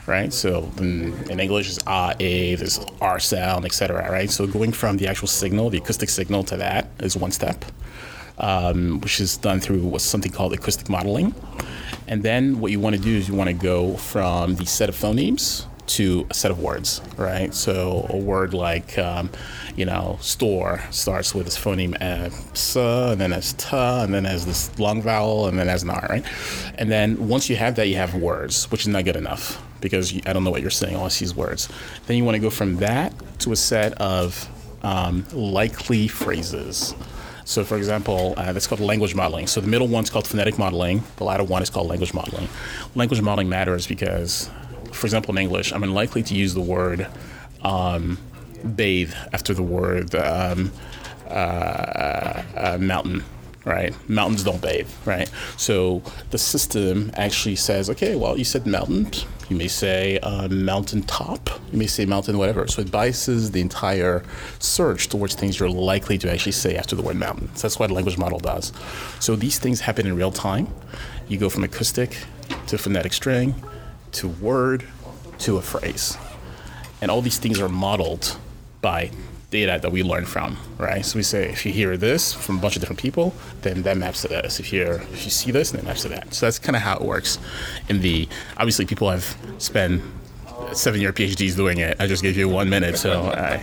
Right, 0.05 0.31
so 0.31 0.69
in, 0.77 1.13
in 1.29 1.39
English 1.39 1.69
is 1.69 1.79
ah, 1.85 2.13
a, 2.19 2.55
there's 2.55 2.79
r 3.01 3.19
sound, 3.19 3.65
etc. 3.65 4.09
Right, 4.09 4.29
so 4.29 4.45
going 4.45 4.73
from 4.73 4.97
the 4.97 5.07
actual 5.07 5.27
signal, 5.27 5.69
the 5.69 5.77
acoustic 5.77 6.09
signal, 6.09 6.43
to 6.45 6.57
that 6.57 6.89
is 6.99 7.15
one 7.17 7.31
step, 7.31 7.63
um, 8.37 8.99
which 9.01 9.19
is 9.21 9.37
done 9.37 9.59
through 9.59 9.85
what's 9.85 10.05
something 10.05 10.31
called 10.31 10.53
acoustic 10.53 10.89
modeling. 10.89 11.33
And 12.07 12.23
then 12.23 12.59
what 12.59 12.71
you 12.71 12.79
want 12.79 12.95
to 12.95 13.01
do 13.01 13.17
is 13.17 13.27
you 13.27 13.35
want 13.35 13.49
to 13.49 13.53
go 13.53 13.95
from 13.97 14.55
the 14.55 14.65
set 14.65 14.87
of 14.89 14.95
phonemes 14.95 15.65
to 15.87 16.27
a 16.29 16.33
set 16.33 16.51
of 16.51 16.59
words, 16.59 17.01
right? 17.17 17.53
So 17.53 18.07
a 18.09 18.17
word 18.17 18.53
like, 18.53 18.97
um, 18.97 19.29
you 19.75 19.85
know, 19.85 20.17
store 20.21 20.81
starts 20.91 21.33
with 21.33 21.45
this 21.45 21.57
phoneme 21.57 21.95
uh, 22.01 22.29
s, 22.53 22.75
and 22.75 23.19
then 23.19 23.31
has 23.31 23.53
t, 23.53 23.75
and 23.75 24.13
then 24.13 24.25
has 24.25 24.45
this 24.45 24.77
long 24.79 25.01
vowel, 25.01 25.47
and 25.47 25.57
then 25.57 25.67
has 25.67 25.83
an 25.83 25.89
r, 25.89 26.05
right? 26.09 26.25
And 26.77 26.91
then 26.91 27.27
once 27.27 27.49
you 27.49 27.55
have 27.55 27.75
that, 27.75 27.87
you 27.87 27.95
have 27.95 28.15
words, 28.15 28.69
which 28.71 28.81
is 28.81 28.87
not 28.87 29.05
good 29.05 29.15
enough 29.15 29.61
because 29.81 30.11
you, 30.11 30.21
I 30.25 30.33
don't 30.33 30.43
know 30.43 30.51
what 30.51 30.61
you're 30.61 30.69
saying. 30.71 30.95
All 30.95 31.05
I 31.05 31.09
see 31.09 31.25
is 31.25 31.35
words. 31.35 31.69
Then 32.07 32.17
you 32.17 32.23
want 32.23 32.35
to 32.35 32.39
go 32.41 32.49
from 32.49 32.77
that 32.77 33.13
to 33.39 33.51
a 33.51 33.55
set 33.55 33.93
of 34.01 34.49
um, 34.83 35.25
likely 35.33 36.07
phrases 36.07 36.93
So, 37.45 37.63
for 37.63 37.77
example, 37.77 38.33
uh, 38.37 38.51
that's 38.51 38.67
called 38.67 38.81
language 38.81 39.15
modeling. 39.15 39.47
So, 39.47 39.61
the 39.61 39.67
middle 39.67 39.87
one's 39.87 40.09
called 40.09 40.27
phonetic 40.27 40.57
modeling. 40.57 41.03
The 41.15 41.23
latter 41.23 41.45
one 41.45 41.61
is 41.63 41.69
called 41.69 41.87
language 41.87 42.13
modeling. 42.13 42.49
Language 42.93 43.21
modeling 43.21 43.47
matters 43.49 43.87
because, 43.87 44.49
for 44.97 45.05
example, 45.05 45.35
in 45.35 45.41
English, 45.41 45.71
I'm 45.71 45.83
unlikely 45.83 46.23
to 46.23 46.35
use 46.35 46.53
the 46.53 46.61
word 46.61 47.07
um, 47.63 48.17
bathe 48.75 49.13
after 49.31 49.53
the 49.53 49.63
word 49.63 50.15
um, 50.15 50.71
uh, 51.29 52.43
uh, 52.55 52.77
mountain 52.79 53.23
right? 53.67 53.93
Mountains 54.09 54.45
don't 54.45 54.61
bathe, 54.61 54.89
right? 55.05 55.29
So 55.57 56.01
the 56.29 56.37
system 56.37 57.11
actually 57.15 57.57
says, 57.57 57.89
okay, 57.89 58.15
well, 58.15 58.37
you 58.37 58.45
said 58.45 58.65
mountain. 58.65 59.11
You 59.49 59.57
may 59.57 59.67
say 59.67 60.19
uh, 60.19 60.47
mountain 60.47 61.01
top. 61.03 61.49
You 61.71 61.77
may 61.77 61.87
say 61.87 62.05
mountain 62.05 62.37
whatever. 62.37 62.65
So 62.67 62.81
it 62.81 62.91
biases 62.91 63.51
the 63.51 63.59
entire 63.59 64.23
search 64.59 65.09
towards 65.09 65.35
things 65.35 65.59
you're 65.59 65.69
likely 65.69 66.17
to 66.19 66.31
actually 66.31 66.53
say 66.53 66.77
after 66.77 66.95
the 66.95 67.01
word 67.01 67.17
mountain. 67.17 67.53
So 67.55 67.67
that's 67.67 67.77
what 67.77 67.91
a 67.91 67.93
language 67.93 68.17
model 68.17 68.39
does. 68.39 68.71
So 69.19 69.35
these 69.35 69.59
things 69.59 69.81
happen 69.81 70.07
in 70.07 70.15
real 70.15 70.31
time. 70.31 70.73
You 71.27 71.37
go 71.37 71.49
from 71.49 71.65
acoustic 71.65 72.17
to 72.67 72.77
phonetic 72.77 73.11
string 73.11 73.53
to 74.11 74.27
word 74.27 74.83
to 75.39 75.57
a 75.57 75.61
phrase. 75.61 76.17
And 77.01 77.11
all 77.11 77.21
these 77.21 77.37
things 77.37 77.59
are 77.59 77.69
modeled 77.69 78.37
by 78.81 79.11
data 79.49 79.79
that 79.81 79.91
we 79.91 80.03
learn 80.03 80.25
from, 80.25 80.57
right? 80.77 81.05
So 81.05 81.17
we 81.17 81.23
say 81.23 81.49
if 81.49 81.65
you 81.65 81.71
hear 81.71 81.97
this 81.97 82.33
from 82.33 82.57
a 82.57 82.59
bunch 82.59 82.75
of 82.75 82.81
different 82.81 82.99
people, 82.99 83.33
then 83.61 83.83
that 83.83 83.97
maps 83.97 84.21
to 84.23 84.27
this. 84.27 84.59
If 84.59 84.73
you 84.73 84.79
hear, 84.79 84.93
if 85.13 85.23
you 85.25 85.31
see 85.31 85.51
this, 85.51 85.71
then 85.71 85.81
it 85.81 85.85
maps 85.85 86.01
to 86.01 86.09
that. 86.09 86.33
So 86.33 86.45
that's 86.45 86.59
kind 86.59 86.75
of 86.75 86.81
how 86.81 86.97
it 86.97 87.03
works. 87.03 87.39
In 87.89 88.01
the 88.01 88.27
obviously, 88.57 88.85
people 88.85 89.09
have 89.09 89.35
spent 89.57 90.01
seven-year 90.73 91.13
PhDs 91.13 91.55
doing 91.55 91.77
it. 91.77 91.95
I 91.99 92.07
just 92.07 92.23
gave 92.23 92.35
you 92.35 92.49
one 92.49 92.69
minute, 92.69 92.97
so 92.97 93.11
I, 93.11 93.53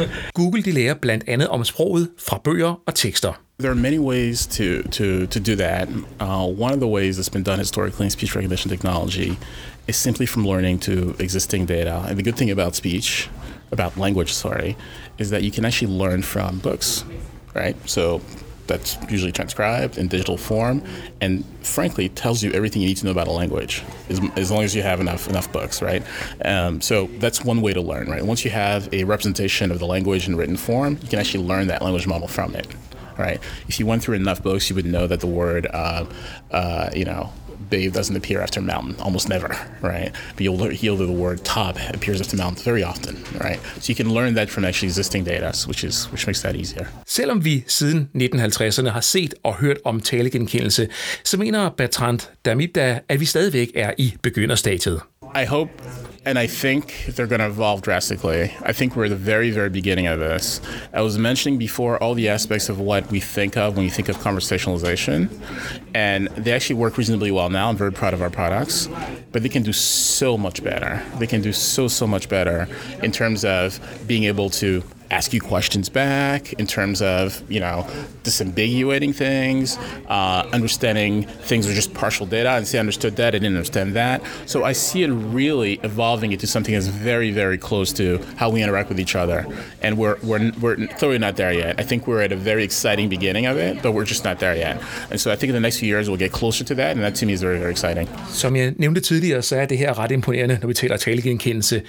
I 0.00 0.08
Google 0.34 0.62
de 0.62 0.72
lærer 0.72 0.94
blandt 0.94 1.24
andet 1.26 1.48
om 1.48 1.64
sproget 1.64 2.10
fra 2.18 2.40
bøger 2.44 2.82
og 2.86 2.94
tekster. 2.94 3.32
There 3.60 3.70
are 3.70 3.74
many 3.74 3.98
ways 3.98 4.46
to 4.56 4.82
to 4.84 5.26
to 5.26 5.38
do 5.38 5.54
that. 5.56 5.88
Uh, 6.18 6.46
one 6.46 6.72
of 6.72 6.80
the 6.80 6.88
ways 6.88 7.16
that's 7.16 7.28
been 7.28 7.42
done 7.42 7.58
historically 7.58 8.06
in 8.06 8.10
speech 8.10 8.34
recognition 8.34 8.70
technology 8.70 9.36
is 9.86 9.96
simply 9.96 10.24
from 10.24 10.46
learning 10.46 10.78
to 10.80 11.14
existing 11.18 11.66
data. 11.66 12.02
And 12.08 12.16
the 12.18 12.22
good 12.22 12.36
thing 12.36 12.50
about 12.50 12.74
speech, 12.74 13.28
about 13.70 13.98
language, 13.98 14.32
sorry, 14.32 14.78
is 15.18 15.28
that 15.28 15.42
you 15.42 15.50
can 15.50 15.66
actually 15.66 15.92
learn 15.92 16.22
from 16.22 16.58
books, 16.60 17.04
right? 17.54 17.76
So 17.86 18.22
that's 18.66 18.96
usually 19.10 19.32
transcribed 19.32 19.98
in 19.98 20.08
digital 20.08 20.38
form, 20.38 20.82
and 21.20 21.44
frankly, 21.60 22.08
tells 22.08 22.42
you 22.42 22.52
everything 22.52 22.80
you 22.80 22.88
need 22.88 22.96
to 22.98 23.04
know 23.04 23.10
about 23.10 23.28
a 23.28 23.32
language, 23.32 23.82
as, 24.08 24.20
as 24.36 24.50
long 24.50 24.62
as 24.62 24.74
you 24.74 24.82
have 24.82 25.00
enough 25.00 25.28
enough 25.28 25.52
books, 25.52 25.82
right? 25.82 26.02
Um, 26.44 26.80
so 26.80 27.08
that's 27.18 27.44
one 27.44 27.60
way 27.60 27.74
to 27.74 27.82
learn, 27.82 28.08
right? 28.08 28.24
Once 28.24 28.42
you 28.42 28.52
have 28.52 28.88
a 28.94 29.04
representation 29.04 29.70
of 29.70 29.80
the 29.80 29.86
language 29.86 30.28
in 30.28 30.36
written 30.36 30.56
form, 30.56 30.98
you 31.02 31.08
can 31.08 31.18
actually 31.18 31.44
learn 31.44 31.66
that 31.66 31.82
language 31.82 32.06
model 32.06 32.28
from 32.28 32.54
it, 32.54 32.66
right? 33.20 33.38
If 33.68 33.74
you 33.78 33.86
went 33.86 34.02
through 34.02 34.16
enough 34.16 34.40
books, 34.42 34.68
you 34.68 34.76
would 34.76 34.90
know 34.94 35.06
that 35.06 35.20
the 35.20 35.32
word, 35.42 35.66
uh, 35.82 36.04
uh, 36.50 36.90
you 37.00 37.04
know, 37.04 37.22
bathe 37.70 37.94
doesn't 37.94 38.16
appear 38.16 38.40
after 38.42 38.60
mountain, 38.60 38.94
almost 39.00 39.28
never, 39.28 39.48
right? 39.80 40.10
But 40.34 40.40
you'll 40.44 40.68
hear 40.82 40.96
the 40.96 41.12
word 41.12 41.44
top 41.44 41.76
appears 41.94 42.20
after 42.20 42.36
mountain 42.36 42.64
very 42.64 42.82
often, 42.82 43.14
right? 43.40 43.60
So 43.80 43.86
you 43.92 43.94
can 43.94 44.12
learn 44.14 44.34
that 44.34 44.50
from 44.50 44.64
actually 44.64 44.88
existing 44.88 45.24
data, 45.24 45.52
which 45.68 45.84
is 45.84 46.08
which 46.12 46.26
makes 46.26 46.42
that 46.42 46.54
easier. 46.56 46.86
Selvom 47.06 47.44
vi 47.44 47.64
siden 47.66 48.08
1950'erne 48.14 48.90
har 48.90 49.00
set 49.00 49.34
og 49.42 49.54
hørt 49.54 49.78
om 49.84 50.00
talegenkendelse, 50.00 50.88
så 51.24 51.36
mener 51.36 51.70
Bertrand 51.70 52.20
Damibda, 52.44 53.00
at 53.08 53.20
vi 53.20 53.24
stadigvæk 53.24 53.70
er 53.74 53.92
i 53.98 54.14
begynderstadiet. 54.22 55.00
I 55.42 55.44
hope 55.44 55.70
and 56.26 56.38
I 56.38 56.46
think 56.46 57.06
they're 57.08 57.26
going 57.26 57.40
to 57.40 57.46
evolve 57.46 57.80
drastically. 57.80 58.54
I 58.62 58.72
think 58.72 58.94
we're 58.94 59.04
at 59.04 59.10
the 59.10 59.16
very, 59.16 59.50
very 59.50 59.70
beginning 59.70 60.06
of 60.06 60.18
this. 60.18 60.60
I 60.92 61.00
was 61.00 61.16
mentioning 61.16 61.58
before 61.58 62.00
all 62.02 62.14
the 62.14 62.28
aspects 62.28 62.68
of 62.68 62.78
what 62.78 63.10
we 63.10 63.20
think 63.20 63.56
of 63.56 63.76
when 63.76 63.84
you 63.84 63.90
think 63.90 64.08
of 64.08 64.16
conversationalization, 64.18 65.30
and 65.94 66.28
they 66.28 66.52
actually 66.52 66.76
work 66.76 66.98
reasonably 66.98 67.30
well 67.30 67.48
now. 67.48 67.70
I'm 67.70 67.76
very 67.76 67.92
proud 67.92 68.12
of 68.12 68.20
our 68.20 68.30
products, 68.30 68.88
but 69.32 69.42
they 69.42 69.48
can 69.48 69.62
do 69.62 69.72
so 69.72 70.36
much 70.36 70.62
better. 70.62 71.02
They 71.18 71.26
can 71.26 71.40
do 71.40 71.52
so, 71.52 71.88
so 71.88 72.06
much 72.06 72.28
better 72.28 72.68
in 73.02 73.12
terms 73.12 73.44
of 73.44 73.80
being 74.06 74.24
able 74.24 74.50
to 74.50 74.82
ask 75.10 75.32
you 75.32 75.40
questions 75.40 75.88
back 75.88 76.52
in 76.54 76.66
terms 76.66 77.02
of 77.02 77.42
you 77.50 77.60
know 77.60 77.86
disambiguating 78.22 79.14
things 79.14 79.78
uh, 80.08 80.48
understanding 80.52 81.22
things 81.22 81.66
are 81.68 81.74
just 81.74 81.94
partial 81.94 82.26
data. 82.26 82.50
And 82.50 82.66
say 82.66 82.78
I 82.78 82.80
understood 82.80 83.16
that. 83.16 83.28
I 83.28 83.38
didn't 83.38 83.56
understand 83.56 83.94
that. 83.94 84.22
So 84.46 84.64
I 84.64 84.72
see 84.72 85.02
it 85.02 85.08
really 85.08 85.74
evolving 85.82 86.32
into 86.32 86.46
something 86.46 86.74
that's 86.74 86.86
very 86.86 87.30
very 87.30 87.58
close 87.58 87.92
to 87.94 88.18
how 88.36 88.50
we 88.50 88.62
interact 88.62 88.88
with 88.88 89.00
each 89.00 89.14
other. 89.16 89.46
And 89.82 89.96
we're, 89.98 90.18
we're, 90.22 90.52
we're 90.60 90.76
totally 90.86 91.18
not 91.18 91.36
there 91.36 91.52
yet. 91.52 91.78
I 91.78 91.82
think 91.82 92.06
we're 92.06 92.22
at 92.22 92.32
a 92.32 92.36
very 92.36 92.64
exciting 92.64 93.08
beginning 93.08 93.46
of 93.46 93.56
it 93.56 93.82
but 93.82 93.92
we're 93.92 94.04
just 94.04 94.24
not 94.24 94.38
there 94.38 94.56
yet. 94.56 94.82
And 95.10 95.20
so 95.20 95.30
I 95.30 95.36
think 95.36 95.50
in 95.50 95.54
the 95.54 95.60
next 95.60 95.78
few 95.78 95.88
years 95.88 96.08
we'll 96.08 96.18
get 96.18 96.32
closer 96.32 96.64
to 96.64 96.74
that. 96.74 96.92
And 96.92 97.02
that 97.02 97.14
to 97.16 97.26
me 97.26 97.32
is 97.32 97.42
very 97.42 97.58
very 97.58 97.70
exciting. 97.70 98.08
Som 98.28 98.56
jeg 98.56 98.74
nævnte 98.76 99.00
tidligere, 99.00 99.42
så 99.42 99.56
er 99.56 99.66
det 99.66 99.78
her 99.78 99.98
ret 99.98 100.10
imponerende, 100.10 100.58
når 100.60 100.68
vi 100.68 100.74
taler 100.74 100.96
talegenkendelse. 100.96 101.82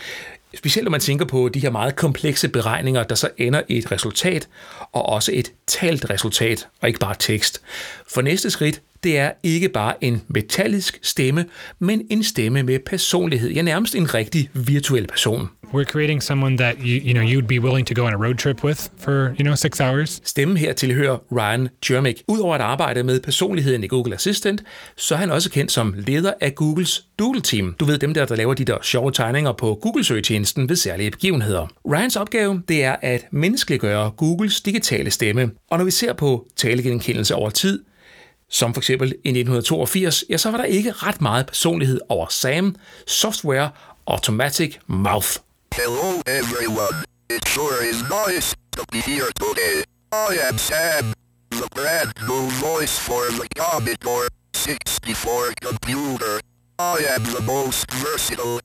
Specielt 0.55 0.84
når 0.84 0.91
man 0.91 1.00
tænker 1.00 1.25
på 1.25 1.50
de 1.50 1.60
her 1.60 1.70
meget 1.70 1.96
komplekse 1.96 2.50
beregninger, 2.50 3.03
der 3.03 3.15
så 3.15 3.29
ender 3.38 3.62
i 3.67 3.77
et 3.77 3.91
resultat, 3.91 4.48
og 4.91 5.05
også 5.05 5.31
et 5.34 5.51
talt 5.67 6.10
resultat, 6.10 6.67
og 6.81 6.88
ikke 6.88 7.00
bare 7.00 7.15
tekst. 7.20 7.62
For 8.08 8.22
næste 8.22 8.50
skridt, 8.50 8.81
det 9.03 9.17
er 9.17 9.31
ikke 9.43 9.70
bare 9.70 10.03
en 10.03 10.22
metallisk 10.27 11.00
stemme, 11.01 11.46
men 11.79 12.01
en 12.10 12.24
stemme 12.24 12.63
med 12.63 12.79
personlighed. 12.79 13.50
Ja, 13.50 13.62
nærmest 13.62 13.96
en 13.96 14.13
rigtig 14.13 14.50
virtuel 14.53 15.08
person. 15.08 15.50
We're 15.74 15.84
creating 15.84 16.24
someone 16.24 16.58
that 16.58 16.75
you 16.79 17.01
you 17.08 17.13
know 17.13 17.24
you'd 17.24 17.48
be 17.48 17.62
willing 17.62 17.88
to 17.88 18.01
go 18.01 18.08
on 18.08 18.13
a 18.13 18.17
road 18.17 18.36
trip 18.36 18.63
with 18.63 18.81
for 18.98 19.12
you 19.12 19.43
know 19.43 19.55
six 19.55 19.79
hours. 19.81 20.22
Stemmen 20.24 20.58
her 20.58 20.74
tilhører 20.74 21.17
Ryan 21.31 21.70
Jermick. 21.89 22.24
Udover 22.27 22.55
at 22.55 22.62
arbejde 22.62 23.03
med 23.03 23.20
personligheden 23.20 23.84
i 23.84 23.88
Google 23.88 24.13
Assistant, 24.15 24.63
så 24.98 25.15
er 25.15 25.20
han 25.20 25.31
også 25.31 25.50
kendt 25.50 25.72
som 25.72 25.96
leder 25.98 26.34
af 26.41 26.55
Googles 26.55 27.05
Doodle 27.20 27.41
Team. 27.41 27.75
Du 27.79 27.86
ved 27.86 27.98
dem 27.98 28.13
der, 28.13 28.25
der 28.25 28.36
laver 28.36 28.53
de 28.53 28.65
der 28.65 28.77
sjove 28.81 29.12
tegninger 29.12 29.51
på 29.51 29.79
Google-søgetjenesten 29.81 30.70
ved 30.70 30.75
særlige 30.75 31.12
begivenheder. 31.12 31.67
Ryans 31.91 32.15
opgave, 32.15 32.62
det 32.67 32.84
er 32.84 32.96
at 33.01 33.25
menneskeliggøre 33.31 34.12
Googles 34.12 34.62
digitale 34.62 35.12
stemme. 35.12 35.51
Og 35.70 35.77
når 35.77 35.86
vi 35.86 35.91
ser 35.91 36.13
på 36.13 36.48
talegenkendelse 36.55 37.36
over 37.36 37.50
tid, 37.50 37.84
som 38.51 38.74
for 38.74 38.81
eksempel 38.81 39.08
i 39.08 39.29
1982, 39.29 40.24
ja, 40.29 40.38
så 40.38 40.51
var 40.51 40.58
der 40.58 40.65
ikke 40.65 40.91
ret 40.91 41.22
meget 41.22 41.46
personlighed 41.46 42.00
over 42.10 42.27
SAM, 42.29 42.75
Software 43.08 43.70
Automatic 44.08 44.77
Mouth. 44.88 45.29
Hello, 45.74 46.22
everyone. 46.27 46.98
It 47.29 47.48
sure 47.48 47.79
is 47.91 48.00
nice 48.20 48.55
to 48.77 48.84
be 48.91 49.00
here 49.12 49.31
today. 49.46 49.75
I 50.12 50.31
am 50.48 50.58
Sam, 50.58 51.13
the 51.51 51.67
brand 51.77 52.12
new 52.29 52.46
voice 52.67 52.96
for 53.08 53.24
the 53.39 53.48
Commodore 53.62 54.27
64 54.53 55.53
computer. 55.67 56.34
I 56.79 56.98
am 57.15 57.24
the 57.38 57.43
most 57.55 57.86
versatile, 57.91 58.60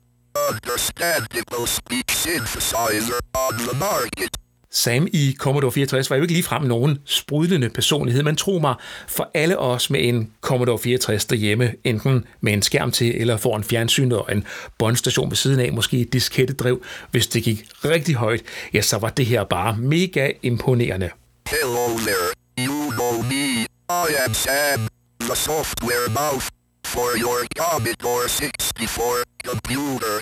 understandable 0.49 1.65
speech 1.65 2.11
synthesizer 2.23 3.19
on 3.45 3.53
the 3.67 3.75
market. 3.89 4.31
Sam 4.77 5.07
i 5.13 5.35
Commodore 5.39 5.71
64 5.71 6.09
var 6.09 6.15
jo 6.15 6.21
ikke 6.21 6.33
ligefrem 6.33 6.63
nogen 6.63 6.99
sprudlende 7.05 7.69
personlighed, 7.69 8.23
men 8.23 8.35
tro 8.35 8.59
mig, 8.59 8.75
for 9.07 9.31
alle 9.33 9.57
os 9.57 9.89
med 9.89 9.99
en 10.03 10.31
Commodore 10.41 10.79
64 10.79 11.25
derhjemme, 11.25 11.73
enten 11.83 12.25
med 12.41 12.53
en 12.53 12.61
skærm 12.61 12.91
til 12.91 13.21
eller 13.21 13.37
foran 13.37 13.63
fjernsyn 13.63 14.11
og 14.11 14.27
en 14.31 14.43
båndstation 14.79 15.29
ved 15.29 15.35
siden 15.35 15.59
af, 15.59 15.73
måske 15.73 15.99
et 15.99 16.13
diskettedrev, 16.13 16.81
hvis 17.11 17.27
det 17.27 17.43
gik 17.43 17.65
rigtig 17.85 18.15
højt, 18.15 18.41
ja, 18.73 18.81
så 18.81 18.97
var 18.97 19.09
det 19.09 19.25
her 19.25 19.43
bare 19.43 19.77
mega 19.77 20.31
imponerende. 20.43 21.09
Hello 21.47 21.87
there. 22.07 22.29
You 22.67 22.91
know 22.91 23.21
me. 23.21 23.65
I 23.89 24.07
am 24.25 24.33
Sam, 24.33 24.79
the 25.21 25.35
software 25.35 26.07
mouth 26.21 26.47
for 26.85 27.09
your 27.23 27.39
Commodore 27.57 28.29
64 28.29 29.23
computer. 29.43 30.15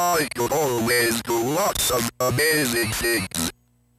I 0.00 0.28
could 0.36 0.52
always 0.52 1.22
do 1.22 1.38
lots 1.60 1.90
of 1.90 2.02
amazing 2.20 2.90
things. 3.02 3.55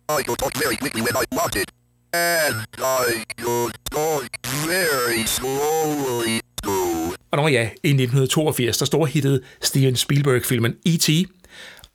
I 0.09 0.23
could 0.23 0.39
talk 0.39 0.55
very 0.63 0.77
quickly 0.77 1.01
when 1.01 1.15
I 1.21 1.25
wanted. 1.35 1.67
And 2.13 2.55
I 2.77 3.25
could 3.37 3.75
talk 3.91 4.29
very 4.65 5.23
slowly 5.25 6.39
too. 6.63 7.15
Og 7.31 7.37
når 7.37 7.47
ja, 7.47 7.61
i 7.83 7.89
1982, 7.89 8.77
der 8.77 8.85
storhittede 8.85 9.41
Steven 9.61 9.95
Spielberg-filmen 9.95 10.75
E.T., 10.85 11.09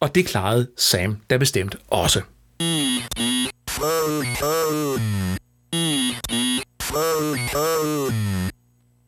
og 0.01 0.15
det 0.15 0.27
klarede 0.27 0.71
Sam 0.77 1.17
da 1.31 1.37
bestemt 1.37 1.77
også. 1.89 2.21
E.T. 2.61 3.21
E.T. 5.73 6.23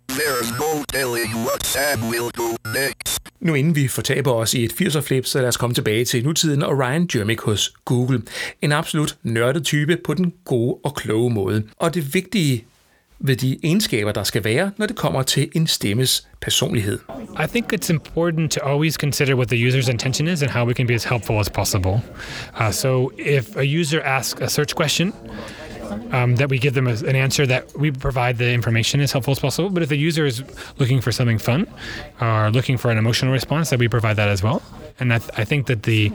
There's 0.08 0.50
no 0.58 0.84
telling 0.88 1.30
what 1.44 1.66
Sam 1.66 2.08
will 2.08 2.30
do 2.30 2.56
next. 2.72 3.13
Nu 3.44 3.54
inden 3.54 3.76
vi 3.76 3.88
fortaber 3.88 4.32
os 4.32 4.54
i 4.54 4.64
et 4.64 4.72
80'er-flip, 4.72 5.26
så 5.26 5.40
lad 5.40 5.48
os 5.48 5.56
komme 5.56 5.74
tilbage 5.74 6.04
til 6.04 6.24
nutiden 6.24 6.62
og 6.62 6.78
Ryan 6.78 7.08
Jermick 7.14 7.40
hos 7.40 7.72
Google. 7.84 8.22
En 8.62 8.72
absolut 8.72 9.16
nørdet 9.22 9.64
type 9.64 9.96
på 10.04 10.14
den 10.14 10.32
gode 10.44 10.76
og 10.84 10.94
kloge 10.94 11.30
måde. 11.30 11.62
Og 11.76 11.94
det 11.94 12.14
vigtige 12.14 12.64
ved 13.18 13.36
de 13.36 13.58
egenskaber, 13.62 14.12
der 14.12 14.24
skal 14.24 14.44
være, 14.44 14.70
når 14.76 14.86
det 14.86 14.96
kommer 14.96 15.22
til 15.22 15.48
en 15.54 15.66
stemmes 15.66 16.28
personlighed. 16.40 16.98
I 17.44 17.46
think 17.48 17.72
it's 17.72 17.90
important 17.90 18.50
to 18.52 18.60
always 18.60 18.94
consider 18.94 19.34
what 19.34 19.48
the 19.48 19.68
user's 19.68 19.90
intention 19.90 20.28
is 20.28 20.42
and 20.42 20.50
how 20.50 20.66
we 20.66 20.74
can 20.74 20.86
be 20.86 20.94
as 20.94 21.04
helpful 21.04 21.40
as 21.40 21.50
possible. 21.50 22.00
Uh, 22.60 22.70
so 22.70 23.10
if 23.18 23.56
a 23.56 23.80
user 23.80 24.00
asks 24.00 24.40
a 24.42 24.48
search 24.48 24.74
question, 24.74 25.12
um, 26.12 26.36
that 26.36 26.48
we 26.48 26.58
give 26.58 26.74
them 26.74 26.86
a, 26.86 26.92
an 26.92 27.16
answer 27.16 27.46
that 27.46 27.76
we 27.78 27.90
provide 27.90 28.38
the 28.38 28.50
information 28.52 29.00
as 29.00 29.12
helpful 29.12 29.32
as 29.32 29.38
possible. 29.38 29.70
But 29.70 29.82
if 29.82 29.88
the 29.88 29.96
user 29.98 30.26
is 30.26 30.42
looking 30.78 31.00
for 31.00 31.12
something 31.12 31.38
fun 31.38 31.66
or 32.20 32.50
looking 32.50 32.76
for 32.76 32.90
an 32.90 32.98
emotional 32.98 33.32
response, 33.32 33.70
that 33.70 33.78
we 33.78 33.88
provide 33.88 34.16
that 34.16 34.28
as 34.28 34.42
well. 34.42 34.62
And 35.00 35.12
I, 35.12 35.18
th- 35.18 35.30
I 35.36 35.44
think 35.44 35.66
that 35.66 35.82
the 35.82 36.12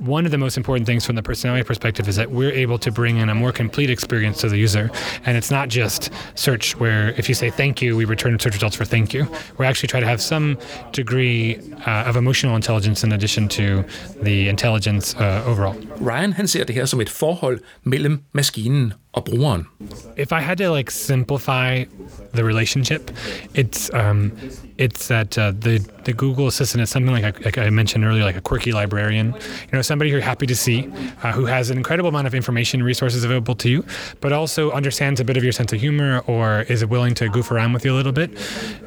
one 0.00 0.24
of 0.24 0.30
the 0.30 0.38
most 0.38 0.56
important 0.56 0.86
things 0.86 1.04
from 1.04 1.14
the 1.14 1.22
personality 1.22 1.62
perspective 1.62 2.08
is 2.08 2.16
that 2.16 2.30
we're 2.30 2.52
able 2.52 2.78
to 2.78 2.90
bring 2.90 3.18
in 3.18 3.28
a 3.28 3.34
more 3.34 3.52
complete 3.52 3.90
experience 3.90 4.40
to 4.40 4.48
the 4.48 4.56
user. 4.56 4.90
And 5.26 5.36
it's 5.36 5.50
not 5.50 5.68
just 5.68 6.10
search 6.34 6.76
where 6.80 7.10
if 7.18 7.28
you 7.28 7.34
say 7.34 7.50
thank 7.50 7.82
you, 7.82 7.96
we 7.96 8.04
return 8.06 8.38
search 8.38 8.54
results 8.54 8.76
for 8.76 8.84
thank 8.84 9.12
you. 9.12 9.26
We 9.58 9.66
actually 9.66 9.88
try 9.88 10.00
to 10.00 10.06
have 10.06 10.22
some 10.22 10.58
degree 10.92 11.58
uh, 11.86 12.04
of 12.08 12.16
emotional 12.16 12.56
intelligence 12.56 13.04
in 13.04 13.12
addition 13.12 13.48
to 13.48 13.84
the 14.22 14.48
intelligence 14.48 15.14
uh, 15.16 15.44
overall. 15.46 15.76
Ryan 16.00 16.32
han 16.32 16.48
ser 16.48 16.64
det 16.64 16.74
her 16.74 16.86
som 16.86 17.00
et 17.00 17.10
forhold 17.10 17.60
mellem 17.84 18.22
maskinen 18.32 18.92
og 19.14 19.28
one. 19.38 19.66
If 20.16 20.32
I 20.32 20.40
had 20.40 20.58
to 20.58 20.70
like 20.70 20.90
simplify 20.90 21.84
the 22.32 22.44
relationship, 22.44 23.10
it's 23.54 23.92
um, 23.92 24.32
it's 24.78 25.08
that 25.08 25.36
uh, 25.36 25.50
the 25.50 25.78
the 26.04 26.12
Google 26.12 26.46
Assistant 26.46 26.80
is 26.82 26.88
something 26.90 27.12
like, 27.12 27.24
I- 27.24 27.44
like 27.44 27.58
I 27.58 27.68
mentioned 27.70 28.04
earlier, 28.04 28.22
like 28.24 28.36
a 28.36 28.40
quirky 28.40 28.72
librarian. 28.72 29.34
You 29.34 29.72
know, 29.72 29.82
somebody 29.82 30.10
you're 30.10 30.20
happy 30.20 30.46
to 30.46 30.54
see, 30.56 30.88
uh, 31.22 31.32
who 31.32 31.44
has 31.44 31.70
an 31.70 31.76
incredible 31.76 32.08
amount 32.08 32.26
of 32.26 32.34
information 32.34 32.80
and 32.80 32.86
resources 32.86 33.22
available 33.24 33.54
to 33.56 33.68
you, 33.68 33.84
but 34.20 34.32
also 34.32 34.70
understands 34.70 35.20
a 35.20 35.24
bit 35.24 35.36
of 35.36 35.42
your 35.42 35.52
sense 35.52 35.72
of 35.72 35.80
humor 35.80 36.22
or 36.26 36.62
is 36.68 36.84
willing 36.86 37.14
to 37.16 37.28
goof 37.28 37.50
around 37.50 37.72
with 37.74 37.84
you 37.84 37.92
a 37.92 37.96
little 37.96 38.12
bit. 38.12 38.30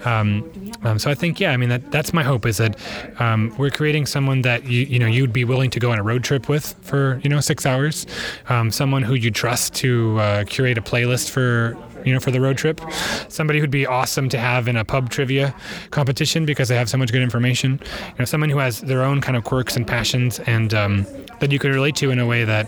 Um, 0.05 0.49
um, 0.83 0.97
so 0.99 1.11
I 1.11 1.15
think, 1.15 1.39
yeah, 1.39 1.51
I 1.51 1.57
mean 1.57 1.69
that 1.69 1.91
that's 1.91 2.13
my 2.13 2.23
hope 2.23 2.45
is 2.45 2.57
that 2.57 2.77
um, 3.19 3.53
we're 3.57 3.69
creating 3.69 4.05
someone 4.05 4.41
that 4.43 4.63
you 4.65 4.81
you 4.85 4.99
know 4.99 5.07
you'd 5.07 5.33
be 5.33 5.43
willing 5.43 5.69
to 5.71 5.79
go 5.79 5.91
on 5.91 5.99
a 5.99 6.03
road 6.03 6.23
trip 6.23 6.47
with 6.49 6.73
for 6.81 7.19
you 7.23 7.29
know 7.29 7.41
six 7.41 7.65
hours, 7.65 8.07
um, 8.49 8.71
someone 8.71 9.03
who 9.03 9.13
you 9.15 9.29
trust 9.31 9.75
to 10.13 10.19
uh, 10.19 10.43
curate 10.43 10.77
a 10.77 10.81
playlist 10.81 11.29
for 11.29 11.77
you 12.05 12.13
know, 12.13 12.19
for 12.19 12.31
the 12.31 12.41
road 12.41 12.57
trip. 12.57 12.81
Somebody 13.29 13.59
who'd 13.59 13.71
be 13.71 13.85
awesome 13.85 14.29
to 14.29 14.37
have 14.37 14.67
in 14.67 14.75
a 14.75 14.85
pub 14.85 15.09
trivia 15.09 15.53
competition 15.91 16.45
because 16.45 16.67
they 16.67 16.75
have 16.75 16.89
so 16.89 16.97
much 16.97 17.11
good 17.11 17.21
information. 17.21 17.79
You 17.81 18.15
know, 18.19 18.25
someone 18.25 18.49
who 18.49 18.59
has 18.59 18.81
their 18.81 19.03
own 19.03 19.21
kind 19.21 19.37
of 19.37 19.43
quirks 19.43 19.75
and 19.75 19.87
passions 19.87 20.39
and 20.39 20.73
um, 20.73 21.05
that 21.39 21.51
you 21.51 21.59
could 21.59 21.71
relate 21.71 21.95
to 21.95 22.11
in 22.11 22.19
a 22.19 22.25
way 22.25 22.43
that 22.43 22.67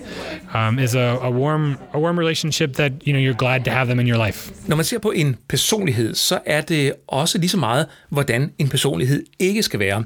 um, 0.54 0.80
is 0.80 0.96
a, 0.96 1.20
a 1.22 1.30
warm, 1.30 1.78
a 1.94 2.00
warm 2.00 2.18
relationship 2.18 2.74
that 2.76 3.06
you 3.06 3.14
know 3.14 3.20
you're 3.20 3.34
glad 3.34 3.66
to 3.66 3.72
have 3.72 3.88
them 3.88 4.00
in 4.00 4.08
your 4.08 4.18
life. 4.18 4.52
Når 4.68 4.76
man 4.76 4.86
ser 4.86 5.00
på 5.00 5.12
en 5.12 5.36
personlighed, 5.50 6.16
så 6.16 6.40
er 6.46 6.62
det 6.62 6.94
også 7.08 7.38
lige 7.38 7.50
så 7.50 7.58
meget, 7.58 7.86
hvordan 8.10 8.52
en 8.58 8.70
personlighed 8.70 9.24
ikke 9.40 9.64
skal 9.64 9.80
være. 9.80 10.04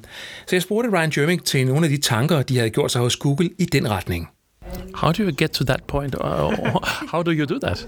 Så 0.48 0.56
jeg 0.56 0.62
spurgte 0.62 0.90
Ryan 0.90 1.12
Jerming 1.18 1.44
til 1.44 1.68
nogle 1.68 1.86
af 1.86 1.90
de 1.90 1.98
tanker, 1.98 2.42
de 2.42 2.58
havde 2.58 2.70
gjort 2.70 2.92
sig 2.92 3.02
hos 3.02 3.16
Google 3.16 3.50
i 3.58 3.66
den 3.66 3.90
retning. 3.90 4.30
How 4.94 5.12
do 5.12 5.24
you 5.24 5.32
get 5.32 5.54
to 5.54 5.64
that 5.66 5.88
point? 5.88 6.16
How 7.12 7.24
do 7.24 7.32
you 7.32 7.46
do 7.46 7.60
that? 7.60 7.86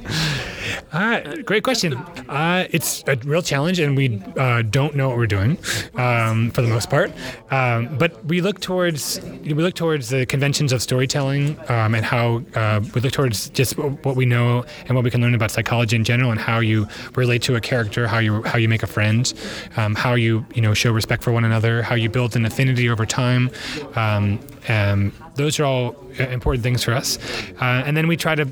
Uh, 0.92 1.36
great 1.44 1.64
question. 1.64 1.94
Uh, 2.30 2.68
it's 2.72 3.04
a 3.08 3.16
real 3.18 3.42
challenge, 3.42 3.80
and 3.80 3.96
we 3.96 4.22
uh, 4.38 4.62
don't 4.64 4.96
know 4.96 5.10
what 5.10 5.18
we're 5.18 5.28
doing 5.28 5.58
um, 5.96 6.52
for 6.52 6.62
the 6.62 6.68
most 6.68 6.90
part. 6.90 7.12
Um, 7.50 7.98
but 7.98 8.24
we 8.26 8.42
look 8.42 8.60
towards 8.60 9.20
we 9.44 9.54
look 9.54 9.74
towards 9.74 10.10
the 10.10 10.26
conventions 10.26 10.72
of 10.72 10.82
storytelling 10.82 11.58
um, 11.70 11.96
and 11.96 12.06
how 12.06 12.44
uh, 12.56 12.82
we 12.94 13.02
look 13.02 13.14
towards 13.14 13.50
just 13.50 13.78
what 13.78 14.16
we 14.16 14.26
know 14.26 14.66
and 14.86 14.96
what 14.96 15.04
we 15.04 15.12
can 15.12 15.22
learn 15.22 15.36
about 15.36 15.52
psychology 15.52 15.96
in 15.96 16.04
general, 16.04 16.32
and 16.32 16.40
how 16.40 16.60
you 16.60 16.88
relate 17.16 17.42
to 17.44 17.56
a 17.56 17.62
character, 17.62 18.08
how 18.08 18.20
you 18.20 18.44
how 18.44 18.58
you 18.58 18.68
make 18.68 18.84
a 18.84 18.88
friend, 18.88 19.34
um, 19.78 19.96
how 19.96 20.14
you 20.14 20.46
you 20.54 20.62
know 20.62 20.74
show 20.74 20.92
respect 20.92 21.24
for 21.24 21.32
one 21.32 21.46
another, 21.46 21.82
how 21.82 21.96
you 21.96 22.10
build 22.10 22.36
an 22.36 22.46
affinity 22.46 22.90
over 22.90 23.06
time. 23.06 23.50
Um, 23.96 24.40
um, 24.70 25.12
those 25.36 25.60
are 25.60 25.66
all 25.66 25.96
uh, 26.20 26.24
important 26.24 26.64
things 26.64 26.84
for 26.84 26.94
us. 26.94 27.18
Uh, 27.60 27.84
and 27.86 27.96
then 27.96 28.08
we 28.08 28.18
try 28.18 28.36
to 28.36 28.48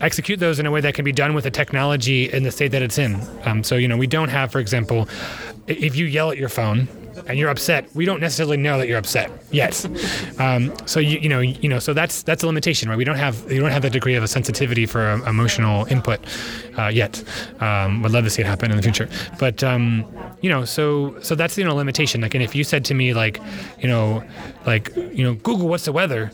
execute 0.00 0.40
those 0.40 0.58
in 0.58 0.66
a 0.66 0.70
way 0.70 0.80
that 0.80 0.94
can 0.94 1.04
be 1.04 1.12
done 1.12 1.34
with 1.38 1.44
the 1.44 1.50
technology 1.52 2.28
in 2.32 2.42
the 2.42 2.50
state 2.50 2.72
that 2.72 2.82
it's 2.82 2.98
in. 2.98 3.16
Um, 3.44 3.62
so, 3.62 3.76
you 3.76 3.86
know, 3.86 3.96
we 3.96 4.08
don't 4.08 4.28
have, 4.28 4.50
for 4.50 4.58
example, 4.58 5.08
if 5.68 5.94
you 5.94 6.04
yell 6.04 6.32
at 6.32 6.36
your 6.36 6.48
phone, 6.48 6.88
and 7.28 7.38
you're 7.38 7.50
upset, 7.50 7.88
we 7.94 8.04
don't 8.04 8.20
necessarily 8.20 8.56
know 8.56 8.78
that 8.78 8.88
you're 8.88 8.98
upset 8.98 9.30
yet. 9.50 9.84
Um, 10.38 10.72
so 10.86 11.00
you, 11.00 11.18
you 11.18 11.28
know 11.28 11.40
you 11.40 11.68
know 11.68 11.78
so 11.78 11.92
that's 11.92 12.22
that's 12.22 12.42
a 12.42 12.46
limitation, 12.46 12.88
right? 12.88 12.96
We 12.96 13.04
don't 13.04 13.16
have 13.16 13.50
you 13.50 13.60
don't 13.60 13.70
have 13.70 13.82
the 13.82 13.90
degree 13.90 14.14
of 14.14 14.22
a 14.22 14.28
sensitivity 14.28 14.86
for 14.86 15.10
um, 15.10 15.26
emotional 15.26 15.84
input 15.86 16.20
uh, 16.78 16.86
yet. 16.88 17.22
Um, 17.60 18.02
would 18.02 18.12
love 18.12 18.24
to 18.24 18.30
see 18.30 18.42
it 18.42 18.46
happen 18.46 18.70
in 18.70 18.76
the 18.76 18.82
future, 18.82 19.08
but 19.38 19.62
um, 19.62 20.04
you 20.40 20.50
know 20.50 20.64
so 20.64 21.18
so 21.20 21.34
that's 21.34 21.58
you 21.58 21.64
know 21.64 21.74
limitation. 21.74 22.20
Like, 22.20 22.34
and 22.34 22.42
if 22.42 22.54
you 22.54 22.64
said 22.64 22.84
to 22.86 22.94
me 22.94 23.14
like, 23.14 23.40
you 23.80 23.88
know, 23.88 24.22
like 24.66 24.94
you 24.96 25.24
know, 25.24 25.34
Google, 25.34 25.68
what's 25.68 25.84
the 25.84 25.92
weather? 25.92 26.30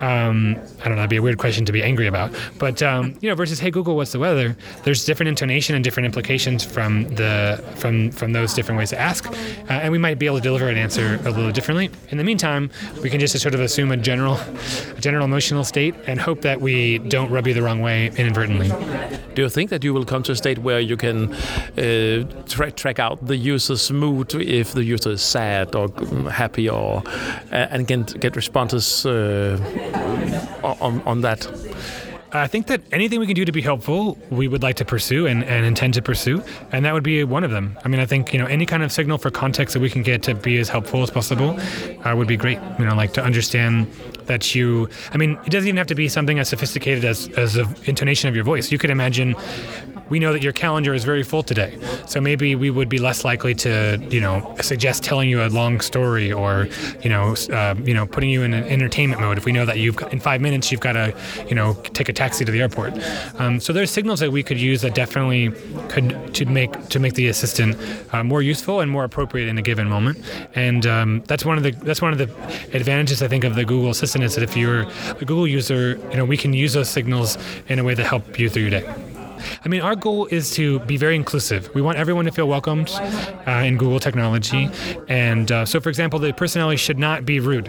Um, 0.00 0.56
I 0.80 0.84
don't 0.84 0.90
know. 0.90 0.96
That'd 0.96 1.10
be 1.10 1.16
a 1.16 1.22
weird 1.22 1.38
question 1.38 1.64
to 1.64 1.72
be 1.72 1.82
angry 1.82 2.06
about. 2.06 2.32
But 2.58 2.80
you 2.80 3.28
know, 3.28 3.34
versus 3.34 3.58
hey 3.58 3.70
Google, 3.70 3.96
what's 3.96 4.12
the 4.12 4.18
weather? 4.18 4.56
There's 4.84 5.04
different 5.04 5.28
intonation 5.28 5.74
and 5.74 5.82
different 5.82 6.06
implications 6.06 6.64
from 6.64 7.08
the 7.14 7.62
from 7.76 8.10
from 8.12 8.32
those 8.32 8.54
different 8.54 8.78
ways 8.78 8.90
to 8.90 8.98
ask, 8.98 9.26
uh, 9.26 9.34
and 9.68 9.92
we 9.92 9.98
might 9.98 10.18
be 10.18 10.26
able 10.26 10.37
to 10.38 10.48
deliver 10.48 10.68
an 10.68 10.76
answer 10.76 11.18
a 11.24 11.30
little 11.30 11.52
differently. 11.52 11.90
In 12.10 12.18
the 12.18 12.24
meantime, 12.24 12.70
we 13.02 13.10
can 13.10 13.20
just 13.20 13.38
sort 13.38 13.54
of 13.54 13.60
assume 13.60 13.92
a 13.92 13.96
general 13.96 14.38
a 14.96 15.00
general 15.00 15.24
emotional 15.24 15.64
state 15.64 15.94
and 16.06 16.20
hope 16.20 16.42
that 16.42 16.60
we 16.60 16.98
don't 16.98 17.30
rub 17.30 17.46
you 17.46 17.54
the 17.54 17.62
wrong 17.62 17.80
way 17.80 18.10
inadvertently. 18.16 18.68
Do 19.34 19.42
you 19.42 19.48
think 19.48 19.70
that 19.70 19.84
you 19.84 19.92
will 19.94 20.04
come 20.04 20.22
to 20.24 20.32
a 20.32 20.36
state 20.36 20.58
where 20.58 20.80
you 20.80 20.96
can 20.96 21.32
uh, 21.32 22.24
tra- 22.46 22.72
track 22.72 22.98
out 22.98 23.26
the 23.26 23.36
user's 23.36 23.90
mood 23.90 24.34
if 24.34 24.72
the 24.72 24.84
user 24.84 25.10
is 25.10 25.22
sad 25.22 25.74
or 25.74 25.88
mm, 25.88 26.30
happy, 26.30 26.68
or 26.68 27.02
uh, 27.52 27.72
and 27.72 27.86
get 27.86 28.20
get 28.20 28.36
responses 28.36 29.06
uh, 29.06 29.58
on 30.62 31.02
on 31.06 31.20
that? 31.22 31.46
I 32.32 32.46
think 32.46 32.66
that 32.66 32.82
anything 32.92 33.20
we 33.20 33.26
can 33.26 33.34
do 33.34 33.44
to 33.44 33.52
be 33.52 33.62
helpful, 33.62 34.18
we 34.30 34.48
would 34.48 34.62
like 34.62 34.76
to 34.76 34.84
pursue 34.84 35.26
and, 35.26 35.42
and 35.44 35.64
intend 35.64 35.94
to 35.94 36.02
pursue, 36.02 36.42
and 36.72 36.84
that 36.84 36.92
would 36.92 37.02
be 37.02 37.24
one 37.24 37.42
of 37.42 37.50
them. 37.50 37.78
I 37.84 37.88
mean, 37.88 38.00
I 38.00 38.06
think 38.06 38.32
you 38.32 38.38
know 38.38 38.46
any 38.46 38.66
kind 38.66 38.82
of 38.82 38.92
signal 38.92 39.18
for 39.18 39.30
context 39.30 39.74
that 39.74 39.80
we 39.80 39.88
can 39.88 40.02
get 40.02 40.22
to 40.24 40.34
be 40.34 40.58
as 40.58 40.68
helpful 40.68 41.02
as 41.02 41.10
possible 41.10 41.58
uh, 42.04 42.14
would 42.14 42.28
be 42.28 42.36
great. 42.36 42.58
You 42.78 42.84
know, 42.84 42.94
like 42.94 43.14
to 43.14 43.24
understand 43.24 43.90
that 44.26 44.54
you. 44.54 44.88
I 45.12 45.16
mean, 45.16 45.38
it 45.46 45.50
doesn't 45.50 45.68
even 45.68 45.78
have 45.78 45.86
to 45.86 45.94
be 45.94 46.08
something 46.08 46.38
as 46.38 46.48
sophisticated 46.48 47.04
as 47.04 47.28
as 47.30 47.54
the 47.54 47.66
intonation 47.86 48.28
of 48.28 48.34
your 48.34 48.44
voice. 48.44 48.70
You 48.70 48.78
could 48.78 48.90
imagine. 48.90 49.34
We 50.08 50.18
know 50.18 50.32
that 50.32 50.42
your 50.42 50.52
calendar 50.52 50.94
is 50.94 51.04
very 51.04 51.22
full 51.22 51.42
today, 51.42 51.78
so 52.06 52.20
maybe 52.20 52.54
we 52.54 52.70
would 52.70 52.88
be 52.88 52.98
less 52.98 53.24
likely 53.24 53.54
to, 53.56 53.98
you 54.10 54.20
know, 54.20 54.54
suggest 54.60 55.02
telling 55.02 55.28
you 55.28 55.42
a 55.42 55.48
long 55.48 55.80
story 55.80 56.32
or, 56.32 56.68
you 57.02 57.10
know, 57.10 57.34
uh, 57.52 57.74
you 57.82 57.94
know, 57.94 58.06
putting 58.06 58.30
you 58.30 58.42
in 58.42 58.54
an 58.54 58.64
entertainment 58.64 59.20
mode 59.20 59.38
if 59.38 59.44
we 59.44 59.52
know 59.52 59.66
that 59.66 59.78
you've 59.78 59.96
got, 59.96 60.12
in 60.12 60.20
five 60.20 60.40
minutes 60.40 60.70
you've 60.72 60.80
got 60.80 60.92
to, 60.92 61.14
you 61.48 61.54
know, 61.54 61.74
take 61.92 62.08
a 62.08 62.12
taxi 62.12 62.44
to 62.44 62.52
the 62.52 62.60
airport. 62.60 62.94
Um, 63.38 63.60
so 63.60 63.72
there's 63.72 63.90
signals 63.90 64.20
that 64.20 64.32
we 64.32 64.42
could 64.42 64.58
use 64.58 64.80
that 64.82 64.94
definitely 64.94 65.50
could 65.88 66.34
to 66.34 66.44
make 66.46 66.88
to 66.88 66.98
make 66.98 67.14
the 67.14 67.28
assistant 67.28 67.76
uh, 68.12 68.24
more 68.24 68.42
useful 68.42 68.80
and 68.80 68.90
more 68.90 69.04
appropriate 69.04 69.48
in 69.48 69.58
a 69.58 69.62
given 69.62 69.88
moment. 69.88 70.18
And 70.54 70.86
um, 70.86 71.22
that's 71.26 71.44
one 71.44 71.56
of 71.58 71.64
the 71.64 71.72
that's 71.72 72.02
one 72.02 72.12
of 72.12 72.18
the 72.18 72.30
advantages 72.74 73.22
I 73.22 73.28
think 73.28 73.44
of 73.44 73.54
the 73.54 73.64
Google 73.64 73.90
Assistant 73.90 74.24
is 74.24 74.34
that 74.34 74.42
if 74.42 74.56
you're 74.56 74.82
a 75.10 75.24
Google 75.24 75.46
user, 75.46 75.98
you 76.10 76.16
know, 76.16 76.24
we 76.24 76.36
can 76.36 76.52
use 76.52 76.72
those 76.72 76.88
signals 76.88 77.38
in 77.68 77.78
a 77.78 77.84
way 77.84 77.94
that 77.94 78.04
help 78.04 78.38
you 78.38 78.48
through 78.48 78.62
your 78.62 78.70
day. 78.70 79.07
I 79.64 79.68
mean, 79.68 79.80
our 79.80 79.96
goal 79.96 80.26
is 80.26 80.50
to 80.52 80.80
be 80.80 80.96
very 80.96 81.16
inclusive. 81.16 81.74
We 81.74 81.82
want 81.82 81.98
everyone 81.98 82.24
to 82.24 82.32
feel 82.32 82.48
welcomed 82.48 82.90
uh, 83.46 83.50
in 83.50 83.76
Google 83.76 84.00
technology. 84.00 84.68
And 85.08 85.50
uh, 85.50 85.64
so, 85.64 85.80
for 85.80 85.88
example, 85.88 86.18
the 86.18 86.32
personality 86.32 86.76
should 86.76 86.98
not 86.98 87.24
be 87.24 87.40
rude. 87.40 87.68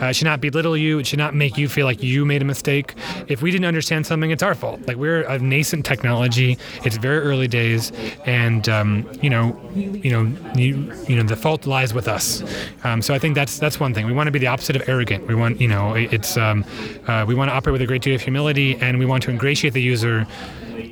Uh, 0.00 0.06
it 0.06 0.16
should 0.16 0.24
not 0.26 0.40
belittle 0.40 0.76
you. 0.76 0.98
It 0.98 1.06
should 1.06 1.18
not 1.18 1.34
make 1.34 1.56
you 1.56 1.68
feel 1.68 1.86
like 1.86 2.02
you 2.02 2.24
made 2.24 2.42
a 2.42 2.44
mistake. 2.44 2.94
If 3.28 3.42
we 3.42 3.50
didn't 3.50 3.66
understand 3.66 4.06
something, 4.06 4.30
it's 4.30 4.42
our 4.42 4.54
fault. 4.54 4.80
Like 4.86 4.96
we're 4.96 5.22
a 5.22 5.38
nascent 5.38 5.86
technology. 5.86 6.58
It's 6.84 6.96
very 6.96 7.20
early 7.20 7.48
days, 7.48 7.92
and 8.26 8.68
um, 8.68 9.08
you 9.22 9.30
know, 9.30 9.58
you 9.74 10.10
know, 10.10 10.24
you, 10.56 10.92
you 11.06 11.16
know, 11.16 11.22
the 11.22 11.36
fault 11.36 11.66
lies 11.66 11.94
with 11.94 12.08
us. 12.08 12.42
Um, 12.82 13.02
so 13.02 13.14
I 13.14 13.18
think 13.18 13.34
that's 13.34 13.58
that's 13.58 13.78
one 13.78 13.94
thing. 13.94 14.06
We 14.06 14.12
want 14.12 14.26
to 14.26 14.32
be 14.32 14.38
the 14.38 14.48
opposite 14.48 14.76
of 14.76 14.88
arrogant. 14.88 15.26
We 15.26 15.34
want, 15.34 15.60
you 15.60 15.68
know, 15.68 15.94
it's 15.94 16.36
um, 16.36 16.64
uh, 17.06 17.24
we 17.26 17.34
want 17.34 17.50
to 17.50 17.54
operate 17.54 17.72
with 17.72 17.82
a 17.82 17.86
great 17.86 18.02
deal 18.02 18.14
of 18.14 18.20
humility, 18.20 18.76
and 18.76 18.98
we 18.98 19.06
want 19.06 19.22
to 19.24 19.30
ingratiate 19.30 19.74
the 19.74 19.82
user 19.82 20.26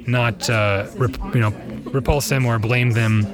not 0.06 0.50
uh, 0.50 0.84
rep, 1.00 1.34
you 1.34 1.40
know 1.40 1.52
repulse 1.94 2.28
them 2.28 2.46
or 2.46 2.58
blame 2.58 2.92
them. 2.92 3.26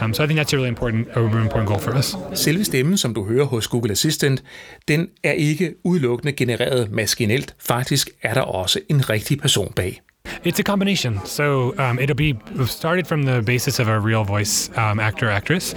Um, 0.00 0.14
so 0.14 0.24
I 0.24 0.26
think 0.26 0.38
that's 0.38 0.52
a 0.52 0.56
really 0.56 0.68
important 0.68 1.08
a 1.14 1.22
really 1.22 1.42
important 1.42 1.68
goal 1.68 1.78
for 1.78 1.94
us. 1.94 2.16
Selve 2.34 2.64
stemmen, 2.64 2.96
som 2.96 3.14
du 3.14 3.24
hører 3.24 3.44
hos 3.44 3.68
Google 3.68 3.90
Assistant, 3.90 4.42
den 4.88 5.08
er 5.22 5.32
ikke 5.32 5.74
udelukkende 5.84 6.32
genereret 6.32 6.90
maskinelt. 6.90 7.54
Faktisk 7.58 8.10
er 8.22 8.34
der 8.34 8.40
også 8.40 8.80
en 8.88 9.10
rigtig 9.10 9.38
person 9.38 9.72
bag. 9.76 10.00
It's 10.44 10.58
a 10.58 10.64
combination. 10.64 11.24
So 11.24 11.76
um, 11.78 12.00
it'll 12.00 12.16
be 12.16 12.36
started 12.66 13.06
from 13.06 13.24
the 13.24 13.42
basis 13.42 13.78
of 13.78 13.86
a 13.86 14.00
real 14.00 14.24
voice 14.24 14.76
um, 14.76 14.98
actor 14.98 15.30
actress, 15.30 15.72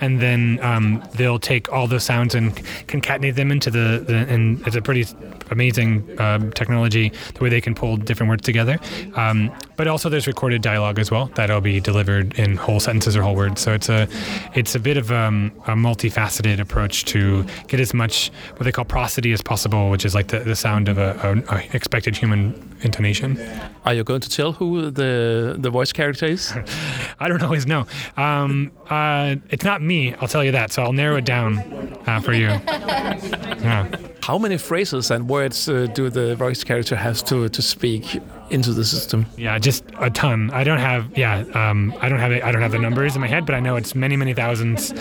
and 0.00 0.20
then 0.20 0.58
um, 0.62 1.02
they'll 1.14 1.38
take 1.38 1.72
all 1.72 1.86
those 1.86 2.04
sounds 2.04 2.34
and 2.34 2.54
concatenate 2.86 3.34
them 3.34 3.50
into 3.50 3.70
the, 3.70 4.04
the 4.06 4.16
and 4.28 4.66
it's 4.66 4.76
a 4.76 4.82
pretty 4.82 5.06
amazing 5.50 6.20
um, 6.20 6.52
technology 6.52 7.12
the 7.34 7.42
way 7.42 7.48
they 7.48 7.62
can 7.62 7.74
pull 7.74 7.96
different 7.96 8.28
words 8.28 8.42
together. 8.42 8.78
Um, 9.14 9.50
but 9.76 9.88
also 9.88 10.10
there's 10.10 10.26
recorded 10.26 10.60
dialogue 10.60 10.98
as 10.98 11.10
well 11.10 11.26
that'll 11.34 11.62
be 11.62 11.80
delivered 11.80 12.38
in 12.38 12.56
whole 12.56 12.80
sentences 12.80 13.16
or 13.16 13.22
whole 13.22 13.36
words. 13.36 13.62
So 13.62 13.72
it's 13.72 13.88
a 13.88 14.06
it's 14.54 14.74
a 14.74 14.80
bit 14.80 14.98
of 14.98 15.10
um, 15.10 15.50
a 15.66 15.70
multifaceted 15.70 16.60
approach 16.60 17.06
to 17.06 17.44
get 17.68 17.80
as 17.80 17.94
much 17.94 18.30
what 18.56 18.64
they 18.64 18.72
call 18.72 18.84
prosody 18.84 19.32
as 19.32 19.40
possible, 19.40 19.88
which 19.88 20.04
is 20.04 20.14
like 20.14 20.28
the, 20.28 20.40
the 20.40 20.56
sound 20.56 20.90
of 20.90 20.98
a, 20.98 21.44
a, 21.48 21.56
a 21.56 21.74
expected 21.74 22.16
human 22.16 22.69
intonation. 22.82 23.38
Are 23.84 23.94
you 23.94 24.04
going 24.04 24.20
to 24.20 24.28
tell 24.28 24.52
who 24.52 24.90
the 24.90 25.56
the 25.58 25.70
voice 25.70 25.92
character 25.92 26.26
is? 26.26 26.52
I 27.20 27.28
don't 27.28 27.42
always 27.42 27.66
know. 27.66 27.86
Um, 28.16 28.72
uh, 28.88 29.36
it's 29.50 29.64
not 29.64 29.82
me, 29.82 30.14
I'll 30.14 30.28
tell 30.28 30.44
you 30.44 30.52
that. 30.52 30.72
So 30.72 30.82
I'll 30.82 30.92
narrow 30.92 31.16
it 31.16 31.24
down 31.24 31.58
uh, 32.06 32.20
for 32.20 32.32
you. 32.32 32.60
Yeah. 33.60 33.86
How 34.22 34.38
many 34.38 34.56
phrases 34.58 35.10
and 35.10 35.28
words 35.28 35.68
uh, 35.68 35.86
do 35.92 36.08
the 36.08 36.34
voice 36.36 36.64
character 36.64 36.96
has 36.96 37.22
to 37.24 37.48
to 37.48 37.62
speak 37.62 38.20
into 38.50 38.72
the 38.72 38.84
system? 38.84 39.26
Yeah, 39.36 39.58
just 39.58 39.84
a 39.98 40.08
ton. 40.10 40.50
I 40.50 40.64
don't 40.64 40.78
have 40.78 41.16
yeah, 41.16 41.44
um, 41.54 41.92
I 42.00 42.08
don't 42.08 42.18
have 42.20 42.32
I 42.32 42.52
don't 42.52 42.62
have 42.62 42.72
the 42.72 42.78
numbers 42.78 43.14
in 43.14 43.20
my 43.20 43.26
head, 43.28 43.44
but 43.44 43.54
I 43.54 43.60
know 43.60 43.76
it's 43.76 43.94
many 43.94 44.16
many 44.16 44.34
thousands 44.34 44.92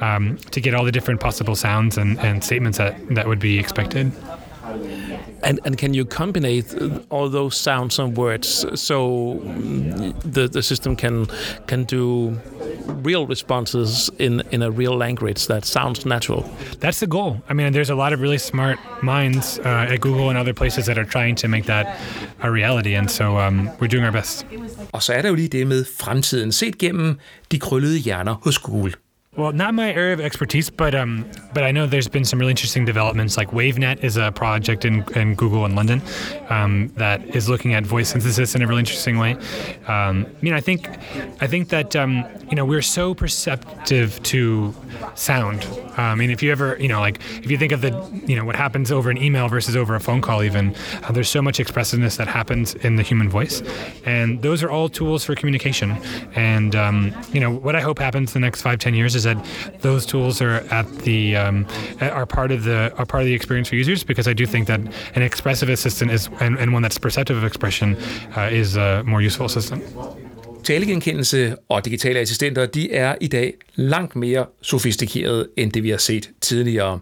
um, 0.00 0.36
to 0.50 0.60
get 0.60 0.74
all 0.74 0.84
the 0.84 0.92
different 0.92 1.20
possible 1.20 1.56
sounds 1.56 1.96
and, 1.98 2.18
and 2.20 2.44
statements 2.44 2.78
that 2.78 2.94
that 3.14 3.26
would 3.26 3.40
be 3.40 3.58
expected. 3.58 4.12
And 5.46 5.60
and 5.64 5.78
can 5.78 5.94
you 5.94 6.04
combine 6.04 6.64
all 7.08 7.28
those 7.28 7.56
sounds 7.56 7.98
and 8.00 8.16
words 8.16 8.48
so 8.74 8.98
the 10.34 10.48
the 10.48 10.62
system 10.62 10.96
can 10.96 11.26
can 11.66 11.84
do 11.84 12.36
real 13.04 13.26
responses 13.26 14.10
in 14.18 14.42
in 14.50 14.62
a 14.62 14.70
real 14.70 14.96
language 14.96 15.46
that 15.46 15.64
sounds 15.64 16.04
natural? 16.04 16.42
That's 16.80 16.98
the 16.98 17.06
goal. 17.06 17.36
I 17.48 17.54
mean, 17.54 17.72
there's 17.72 17.90
a 17.90 17.94
lot 17.94 18.12
of 18.12 18.20
really 18.20 18.38
smart 18.38 18.78
minds 19.02 19.60
uh, 19.60 19.92
at 19.92 20.00
Google 20.00 20.28
and 20.30 20.38
other 20.38 20.54
places 20.54 20.86
that 20.86 20.98
are 20.98 21.08
trying 21.16 21.36
to 21.36 21.48
make 21.48 21.64
that 21.66 21.86
a 22.42 22.50
reality, 22.50 22.96
and 22.98 23.08
so 23.10 23.38
um, 23.38 23.70
we're 23.78 23.92
doing 23.94 24.04
our 24.04 24.12
best. 24.12 24.46
Og 24.92 25.02
så 25.02 25.12
er 25.12 25.22
der 25.22 25.28
jo 25.28 25.34
lige 25.34 25.48
det 25.48 25.66
med 25.66 25.84
fremtiden 26.00 26.52
set 26.52 26.78
gennem 26.78 27.18
de 27.52 27.58
krøllede 27.58 27.98
hjerner 27.98 28.34
hos 28.42 28.58
Google. 28.58 28.92
Well, 29.36 29.52
not 29.52 29.74
my 29.74 29.92
area 29.92 30.14
of 30.14 30.20
expertise, 30.20 30.70
but 30.70 30.94
um, 30.94 31.30
but 31.52 31.62
I 31.62 31.70
know 31.70 31.86
there's 31.86 32.08
been 32.08 32.24
some 32.24 32.38
really 32.38 32.52
interesting 32.52 32.86
developments. 32.86 33.36
Like 33.36 33.50
WaveNet 33.50 34.02
is 34.02 34.16
a 34.16 34.32
project 34.32 34.86
in, 34.86 35.04
in 35.14 35.34
Google 35.34 35.66
in 35.66 35.74
London 35.74 36.00
um, 36.48 36.88
that 36.96 37.22
is 37.36 37.46
looking 37.46 37.74
at 37.74 37.84
voice 37.84 38.08
synthesis 38.08 38.54
in 38.54 38.62
a 38.62 38.66
really 38.66 38.80
interesting 38.80 39.18
way. 39.18 39.32
Um, 39.86 40.24
I 40.26 40.40
mean, 40.40 40.54
I 40.54 40.60
think 40.62 40.88
I 41.42 41.46
think 41.46 41.68
that 41.68 41.94
um, 41.94 42.24
you 42.48 42.56
know 42.56 42.64
we're 42.64 42.80
so 42.80 43.14
perceptive 43.14 44.22
to 44.22 44.74
sound. 45.14 45.66
Uh, 45.98 46.02
I 46.02 46.14
mean, 46.14 46.30
if 46.30 46.42
you 46.42 46.50
ever 46.50 46.78
you 46.80 46.88
know 46.88 47.00
like 47.00 47.20
if 47.42 47.50
you 47.50 47.58
think 47.58 47.72
of 47.72 47.82
the 47.82 47.90
you 48.26 48.36
know 48.36 48.44
what 48.46 48.56
happens 48.56 48.90
over 48.90 49.10
an 49.10 49.18
email 49.18 49.48
versus 49.48 49.76
over 49.76 49.94
a 49.94 50.00
phone 50.00 50.22
call, 50.22 50.42
even 50.44 50.74
uh, 51.02 51.12
there's 51.12 51.28
so 51.28 51.42
much 51.42 51.60
expressiveness 51.60 52.16
that 52.16 52.28
happens 52.28 52.74
in 52.76 52.96
the 52.96 53.02
human 53.02 53.28
voice, 53.28 53.62
and 54.06 54.40
those 54.40 54.62
are 54.62 54.70
all 54.70 54.88
tools 54.88 55.24
for 55.26 55.34
communication. 55.34 55.90
And 56.34 56.74
um, 56.74 57.14
you 57.34 57.40
know 57.40 57.52
what 57.52 57.76
I 57.76 57.82
hope 57.82 57.98
happens 57.98 58.32
the 58.32 58.40
next 58.40 58.62
five 58.62 58.78
ten 58.78 58.94
years 58.94 59.14
is 59.14 59.25
that 59.26 59.38
those 59.82 60.06
tools 60.06 60.42
are 60.42 60.58
at 60.70 60.86
the 61.04 61.20
um, 61.36 61.66
are 62.00 62.26
part 62.26 62.50
of 62.52 62.60
the 62.62 62.78
are 62.98 63.06
part 63.06 63.22
of 63.22 63.26
the 63.26 63.34
experience 63.34 63.68
for 63.68 63.76
users 63.76 64.04
because 64.04 64.26
I 64.30 64.34
do 64.34 64.46
think 64.46 64.66
that 64.66 64.80
an 65.14 65.22
expressive 65.22 65.72
assistant 65.72 66.10
is 66.10 66.30
and, 66.40 66.58
and 66.58 66.68
one 66.74 66.82
that's 66.82 66.98
perceptive 66.98 67.36
of 67.36 67.44
expression 67.44 67.96
uh, 68.36 68.60
is 68.60 68.76
a 68.76 69.02
more 69.04 69.22
useful 69.26 69.46
assistant. 69.46 69.82
Talegenkendelse 70.64 71.56
og 71.68 71.84
digitale 71.84 72.20
assistenter, 72.20 72.66
de 72.66 72.94
er 72.94 73.14
i 73.20 73.26
dag 73.26 73.52
langt 73.74 74.16
mere 74.16 74.46
sofistikerede, 74.62 75.48
end 75.56 75.72
det 75.72 75.82
vi 75.82 75.90
har 75.90 75.98
set 75.98 76.30
tidligere. 76.40 76.98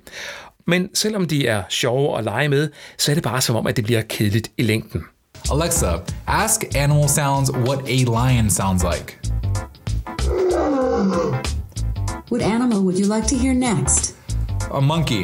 Men 0.67 0.95
selvom 0.95 1.27
de 1.27 1.47
er 1.47 1.63
sjove 1.69 2.19
at 2.19 2.25
lege 2.25 2.49
med, 2.49 2.69
så 2.99 3.11
er 3.11 3.15
det 3.15 3.23
bare 3.23 3.41
som 3.41 3.57
om, 3.57 3.67
at 3.67 3.77
det 3.77 3.85
bliver 3.85 4.03
kedeligt 4.03 4.51
i 4.57 4.63
længden. 4.63 5.05
Alexa, 5.53 5.87
ask 6.27 6.65
animal 6.77 7.09
sounds 7.09 7.53
what 7.53 7.79
a 7.89 7.97
lion 8.05 8.51
sounds 8.51 8.83
like. 8.83 9.24
What 12.35 12.43
animal 12.43 12.83
would 12.83 12.99
you 12.99 13.07
like 13.07 13.29
to 13.29 13.37
hear 13.37 13.55
next? 13.55 14.17
A 14.73 14.81
monkey. 14.81 15.23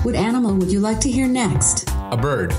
What 0.00 0.14
animal 0.14 0.54
would 0.54 0.72
you 0.72 0.80
like 0.80 0.98
to 1.00 1.10
hear 1.10 1.28
next? 1.28 1.90
A 2.10 2.16
bird. 2.16 2.54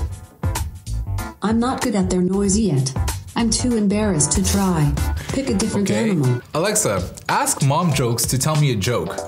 I'm 1.42 1.58
not 1.58 1.80
good 1.82 1.96
at 1.96 2.08
their 2.08 2.22
noise 2.22 2.56
yet. 2.56 2.96
I'm 3.34 3.50
too 3.50 3.76
embarrassed 3.76 4.30
to 4.36 4.44
try. 4.44 4.92
Pick 5.30 5.50
a 5.50 5.54
different 5.54 5.90
Okay. 5.90 6.08
animal. 6.10 6.40
Alexa, 6.54 7.02
ask 7.28 7.64
mom 7.64 7.92
jokes 7.92 8.24
to 8.26 8.38
tell 8.38 8.54
me 8.60 8.70
a 8.70 8.76
joke. 8.76 9.18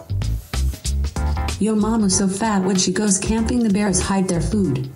Your 1.59 1.75
mom 1.75 2.05
is 2.05 2.17
so 2.17 2.29
fat 2.29 2.63
when 2.65 2.77
she 2.77 2.93
goes 2.93 3.19
camping, 3.19 3.65
the 3.65 3.71
bears 3.71 3.99
hide 4.01 4.29
their 4.29 4.41
food. 4.41 4.89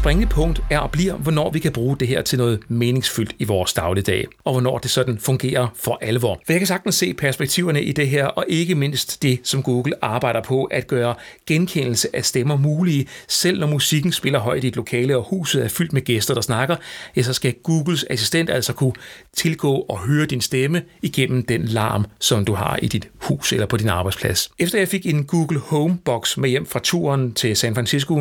Springende 0.00 0.28
punkt 0.28 0.62
er 0.70 0.78
og 0.78 0.90
bliver, 0.90 1.14
hvornår 1.14 1.50
vi 1.50 1.58
kan 1.58 1.72
bruge 1.72 1.96
det 1.96 2.08
her 2.08 2.22
til 2.22 2.38
noget 2.38 2.60
meningsfyldt 2.68 3.34
i 3.38 3.44
vores 3.44 3.72
dagligdag, 3.72 4.26
og 4.44 4.52
hvornår 4.52 4.78
det 4.78 4.90
sådan 4.90 5.18
fungerer 5.18 5.66
for 5.74 5.98
alvor. 6.02 6.40
For 6.46 6.52
jeg 6.52 6.60
kan 6.60 6.66
sagtens 6.66 6.94
se 6.94 7.14
perspektiverne 7.14 7.82
i 7.82 7.92
det 7.92 8.08
her, 8.08 8.26
og 8.26 8.44
ikke 8.48 8.74
mindst 8.74 9.22
det, 9.22 9.40
som 9.42 9.62
Google 9.62 10.04
arbejder 10.04 10.42
på 10.42 10.64
at 10.64 10.86
gøre 10.86 11.14
genkendelse 11.46 12.16
af 12.16 12.24
stemmer 12.24 12.56
mulige, 12.56 13.06
selv 13.28 13.60
når 13.60 13.66
musikken 13.66 14.12
spiller 14.12 14.38
højt 14.38 14.64
i 14.64 14.68
et 14.68 14.76
lokale, 14.76 15.16
og 15.16 15.26
huset 15.30 15.64
er 15.64 15.68
fyldt 15.68 15.92
med 15.92 16.02
gæster, 16.02 16.34
der 16.34 16.40
snakker, 16.40 16.76
ja, 17.16 17.22
så 17.22 17.32
skal 17.32 17.54
Googles 17.62 18.06
assistent 18.10 18.50
altså 18.50 18.72
kunne 18.72 18.92
tilgå 19.36 19.74
og 19.74 19.98
høre 19.98 20.26
din 20.26 20.40
stemme 20.40 20.82
igennem 21.02 21.42
den 21.42 21.64
larm, 21.64 22.06
som 22.20 22.44
du 22.44 22.54
har 22.54 22.78
i 22.82 22.88
dit 22.88 23.08
hus 23.18 23.52
eller 23.52 23.66
på 23.66 23.76
din 23.76 23.88
arbejdsplads. 23.88 24.50
Efter 24.58 24.78
jeg 24.78 24.88
fik 24.88 25.06
en 25.06 25.24
Google 25.24 25.58
Home 25.58 25.98
Box 26.04 26.36
med 26.36 26.48
hjem 26.48 26.66
fra 26.66 26.80
turen 26.82 27.32
til 27.32 27.56
San 27.56 27.74
Francisco, 27.74 28.16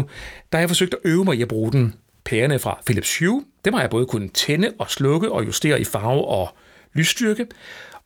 der 0.51 0.57
har 0.57 0.59
jeg 0.59 0.69
forsøgt 0.69 0.93
at 0.93 0.99
øve 1.03 1.25
mig 1.25 1.37
i 1.37 1.41
at 1.41 1.47
bruge 1.47 1.68
den. 1.69 1.93
pærene 2.25 2.59
fra 2.59 2.79
Philips 2.85 3.19
Hue, 3.19 3.43
dem 3.65 3.73
har 3.73 3.81
jeg 3.81 3.89
både 3.89 4.05
kunnet 4.05 4.33
tænde 4.33 4.73
og 4.79 4.89
slukke 4.89 5.31
og 5.31 5.45
justere 5.45 5.81
i 5.81 5.83
farve 5.83 6.25
og 6.25 6.49
lysstyrke. 6.93 7.45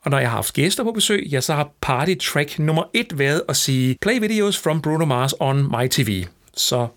Og 0.02 0.12
når 0.12 0.20
jeg 0.20 0.30
har 0.30 0.36
haft 0.36 0.54
gæster 0.54 0.84
på 0.84 0.92
besøg, 0.92 1.28
ja, 1.32 1.42
så 1.42 1.54
har 1.54 1.72
party 1.82 2.16
track 2.22 2.60
nummer 2.60 2.84
et 2.94 3.20
været 3.20 3.42
at 3.50 3.56
sige 3.56 3.98
Play 4.02 4.20
videos 4.20 4.58
from 4.58 4.82
Bruno 4.82 5.06
Mars 5.06 5.34
on 5.40 5.64
my 5.64 5.88
TV. 5.88 6.26
Så 6.54 6.88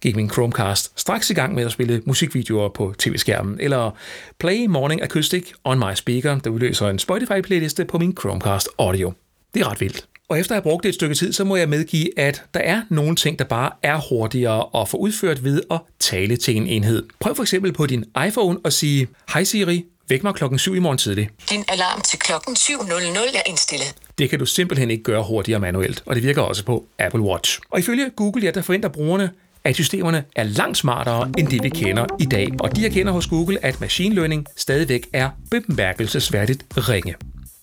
gik 0.00 0.16
min 0.16 0.30
Chromecast 0.30 1.00
straks 1.00 1.30
i 1.30 1.34
gang 1.34 1.54
med 1.54 1.64
at 1.64 1.72
spille 1.72 2.02
musikvideoer 2.06 2.68
på 2.68 2.94
tv-skærmen, 2.98 3.60
eller 3.60 3.90
Play 4.38 4.66
Morning 4.66 5.02
Acoustic 5.02 5.52
on 5.64 5.78
my 5.78 5.94
speaker, 5.94 6.38
der 6.38 6.50
udløser 6.50 6.88
en 6.88 6.98
Spotify-playliste 6.98 7.84
på 7.84 7.98
min 7.98 8.16
Chromecast 8.20 8.68
Audio. 8.78 9.12
Det 9.54 9.62
er 9.62 9.70
ret 9.70 9.80
vildt. 9.80 10.06
Og 10.28 10.40
efter 10.40 10.52
at 10.52 10.56
have 10.56 10.62
brugt 10.62 10.82
det 10.82 10.88
et 10.88 10.94
stykke 10.94 11.14
tid, 11.14 11.32
så 11.32 11.44
må 11.44 11.56
jeg 11.56 11.68
medgive, 11.68 12.18
at 12.18 12.42
der 12.54 12.60
er 12.60 12.82
nogle 12.90 13.16
ting, 13.16 13.38
der 13.38 13.44
bare 13.44 13.70
er 13.82 14.00
hurtigere 14.08 14.80
at 14.80 14.88
få 14.88 14.96
udført 14.96 15.44
ved 15.44 15.62
at 15.70 15.80
tale 15.98 16.36
til 16.36 16.56
en 16.56 16.66
enhed. 16.66 17.02
Prøv 17.20 17.34
for 17.34 17.42
eksempel 17.42 17.72
på 17.72 17.86
din 17.86 18.04
iPhone 18.26 18.58
at 18.64 18.72
sige, 18.72 19.08
Hej 19.34 19.44
Siri, 19.44 19.84
væk 20.08 20.22
mig 20.22 20.34
klokken 20.34 20.58
7 20.58 20.74
i 20.74 20.78
morgen 20.78 20.98
tidlig. 20.98 21.30
Din 21.50 21.64
alarm 21.68 22.00
til 22.00 22.18
klokken 22.18 22.54
7.00 22.54 23.36
er 23.36 23.42
indstillet. 23.46 23.94
Det 24.18 24.30
kan 24.30 24.38
du 24.38 24.46
simpelthen 24.46 24.90
ikke 24.90 25.02
gøre 25.02 25.22
hurtigere 25.22 25.60
manuelt, 25.60 26.02
og 26.06 26.14
det 26.14 26.22
virker 26.22 26.42
også 26.42 26.64
på 26.64 26.86
Apple 26.98 27.20
Watch. 27.20 27.60
Og 27.70 27.78
ifølge 27.78 28.10
Google, 28.16 28.44
ja, 28.44 28.50
der 28.50 28.62
forventer 28.62 28.88
brugerne, 28.88 29.30
at 29.64 29.74
systemerne 29.74 30.24
er 30.36 30.42
langt 30.42 30.78
smartere 30.78 31.30
end 31.38 31.48
det, 31.48 31.62
vi 31.62 31.68
kender 31.68 32.06
i 32.20 32.24
dag. 32.24 32.48
Og 32.60 32.76
de 32.76 32.86
erkender 32.86 33.12
hos 33.12 33.26
Google, 33.26 33.64
at 33.64 33.80
machine 33.80 34.14
learning 34.14 34.46
stadigvæk 34.56 35.06
er 35.12 35.30
bemærkelsesværdigt 35.50 36.64
ringe. 36.76 37.14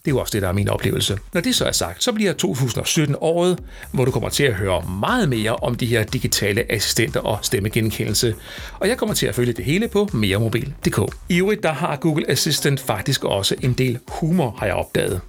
Det 0.06 0.12
er 0.12 0.16
jo 0.16 0.20
også 0.20 0.32
det, 0.32 0.42
der 0.42 0.48
er 0.48 0.52
min 0.54 0.70
oplevelse. 0.70 1.18
Når 1.34 1.42
det 1.42 1.56
så 1.56 1.66
er 1.66 1.72
sagt, 1.72 2.04
så 2.04 2.12
bliver 2.12 2.34
2017 2.34 3.16
året, 3.20 3.63
hvor 3.92 4.06
du 4.06 4.12
kommer 4.12 4.30
til 4.30 4.44
at 4.44 4.54
høre 4.54 4.82
meget 5.00 5.30
mere 5.30 5.56
om 5.56 5.76
de 5.76 5.86
her 5.86 6.04
digitale 6.04 6.72
assistenter 6.72 7.20
og 7.20 7.39
stemmegenkendelse. 7.42 8.36
Og 8.80 8.88
jeg 8.88 8.98
kommer 8.98 9.16
til 9.16 9.26
at 9.28 9.36
følge 9.36 9.54
det 9.54 9.66
hele 9.66 9.88
på 9.88 10.10
meremobil.dk. 10.13 11.16
I 11.30 11.39
øvrigt, 11.39 11.63
der 11.63 11.72
har 11.72 11.96
Google 11.96 12.30
Assistant 12.32 12.80
faktisk 12.80 13.24
også 13.24 13.56
en 13.62 13.74
del 13.74 14.00
humor, 14.08 14.56
har 14.60 14.66
jeg 14.66 14.76
opdaget. 14.76 15.22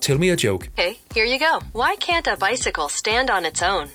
Tell 0.00 0.18
me 0.18 0.30
a 0.32 0.36
joke. 0.44 0.70
Okay, 0.78 0.92
here 1.14 1.26
you 1.26 1.38
go. 1.38 1.80
Why 1.80 1.90
can't 2.04 2.30
a 2.32 2.50
bicycle 2.50 2.84
stand 2.88 3.30
on 3.30 3.46
its 3.52 3.62
own? 3.62 3.86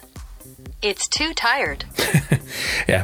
It's 0.85 1.09
too 1.09 1.33
tired. 1.47 1.85
Ja, 2.87 3.01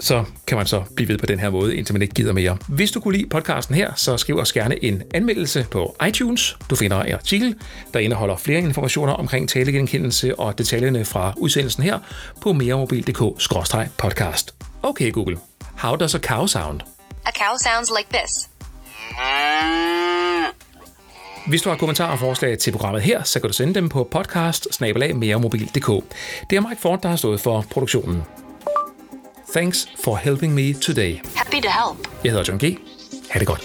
så 0.00 0.24
kan 0.46 0.56
man 0.56 0.66
så 0.66 0.82
blive 0.96 1.08
ved 1.08 1.18
på 1.18 1.26
den 1.26 1.38
her 1.38 1.50
måde, 1.50 1.76
indtil 1.76 1.94
man 1.94 2.02
ikke 2.02 2.14
gider 2.14 2.32
mere. 2.32 2.58
Hvis 2.68 2.90
du 2.90 3.00
kunne 3.00 3.16
lide 3.16 3.28
podcasten 3.28 3.74
her, 3.74 3.92
så 3.94 4.16
skriv 4.16 4.38
os 4.38 4.52
gerne 4.52 4.84
en 4.84 5.02
anmeldelse 5.14 5.66
på 5.70 5.96
iTunes. 6.08 6.56
Du 6.70 6.76
finder 6.76 7.02
en 7.02 7.14
artikel, 7.14 7.54
der 7.94 8.00
indeholder 8.00 8.36
flere 8.36 8.60
informationer 8.60 9.12
omkring 9.12 9.48
talegenkendelse 9.48 10.40
og 10.40 10.58
detaljerne 10.58 11.04
fra 11.04 11.32
udsendelsen 11.36 11.82
her 11.82 11.98
på 12.40 12.52
meremobil.dk-podcast. 12.52 14.54
Okay 14.82 15.12
Google, 15.12 15.38
how 15.76 15.96
does 15.96 16.14
a 16.14 16.18
cow 16.18 16.46
sound? 16.46 16.80
A 17.26 17.30
cow 17.30 17.56
sounds 17.58 17.90
like 17.98 18.18
this. 18.18 18.48
Hvis 21.46 21.62
du 21.62 21.68
har 21.68 21.76
kommentarer 21.76 22.12
og 22.12 22.18
forslag 22.18 22.58
til 22.58 22.70
programmet 22.70 23.02
her, 23.02 23.22
så 23.22 23.40
kan 23.40 23.48
du 23.48 23.54
sende 23.54 23.74
dem 23.74 23.88
på 23.88 24.08
podcast 24.10 24.80
Det 24.80 24.90
er 24.90 26.60
Mike 26.68 26.80
Ford, 26.80 27.02
der 27.02 27.08
har 27.08 27.16
stået 27.16 27.40
for 27.40 27.64
produktionen. 27.70 28.22
Thanks 29.56 29.86
for 30.04 30.18
helping 30.18 30.54
me 30.54 30.74
today. 30.74 31.22
Happy 31.34 31.60
to 31.62 31.68
help. 31.68 32.08
Jeg 32.24 32.32
hedder 32.32 32.44
John 32.48 32.58
G. 32.58 32.78
Ha' 33.30 33.38
det 33.38 33.46
godt. 33.46 33.64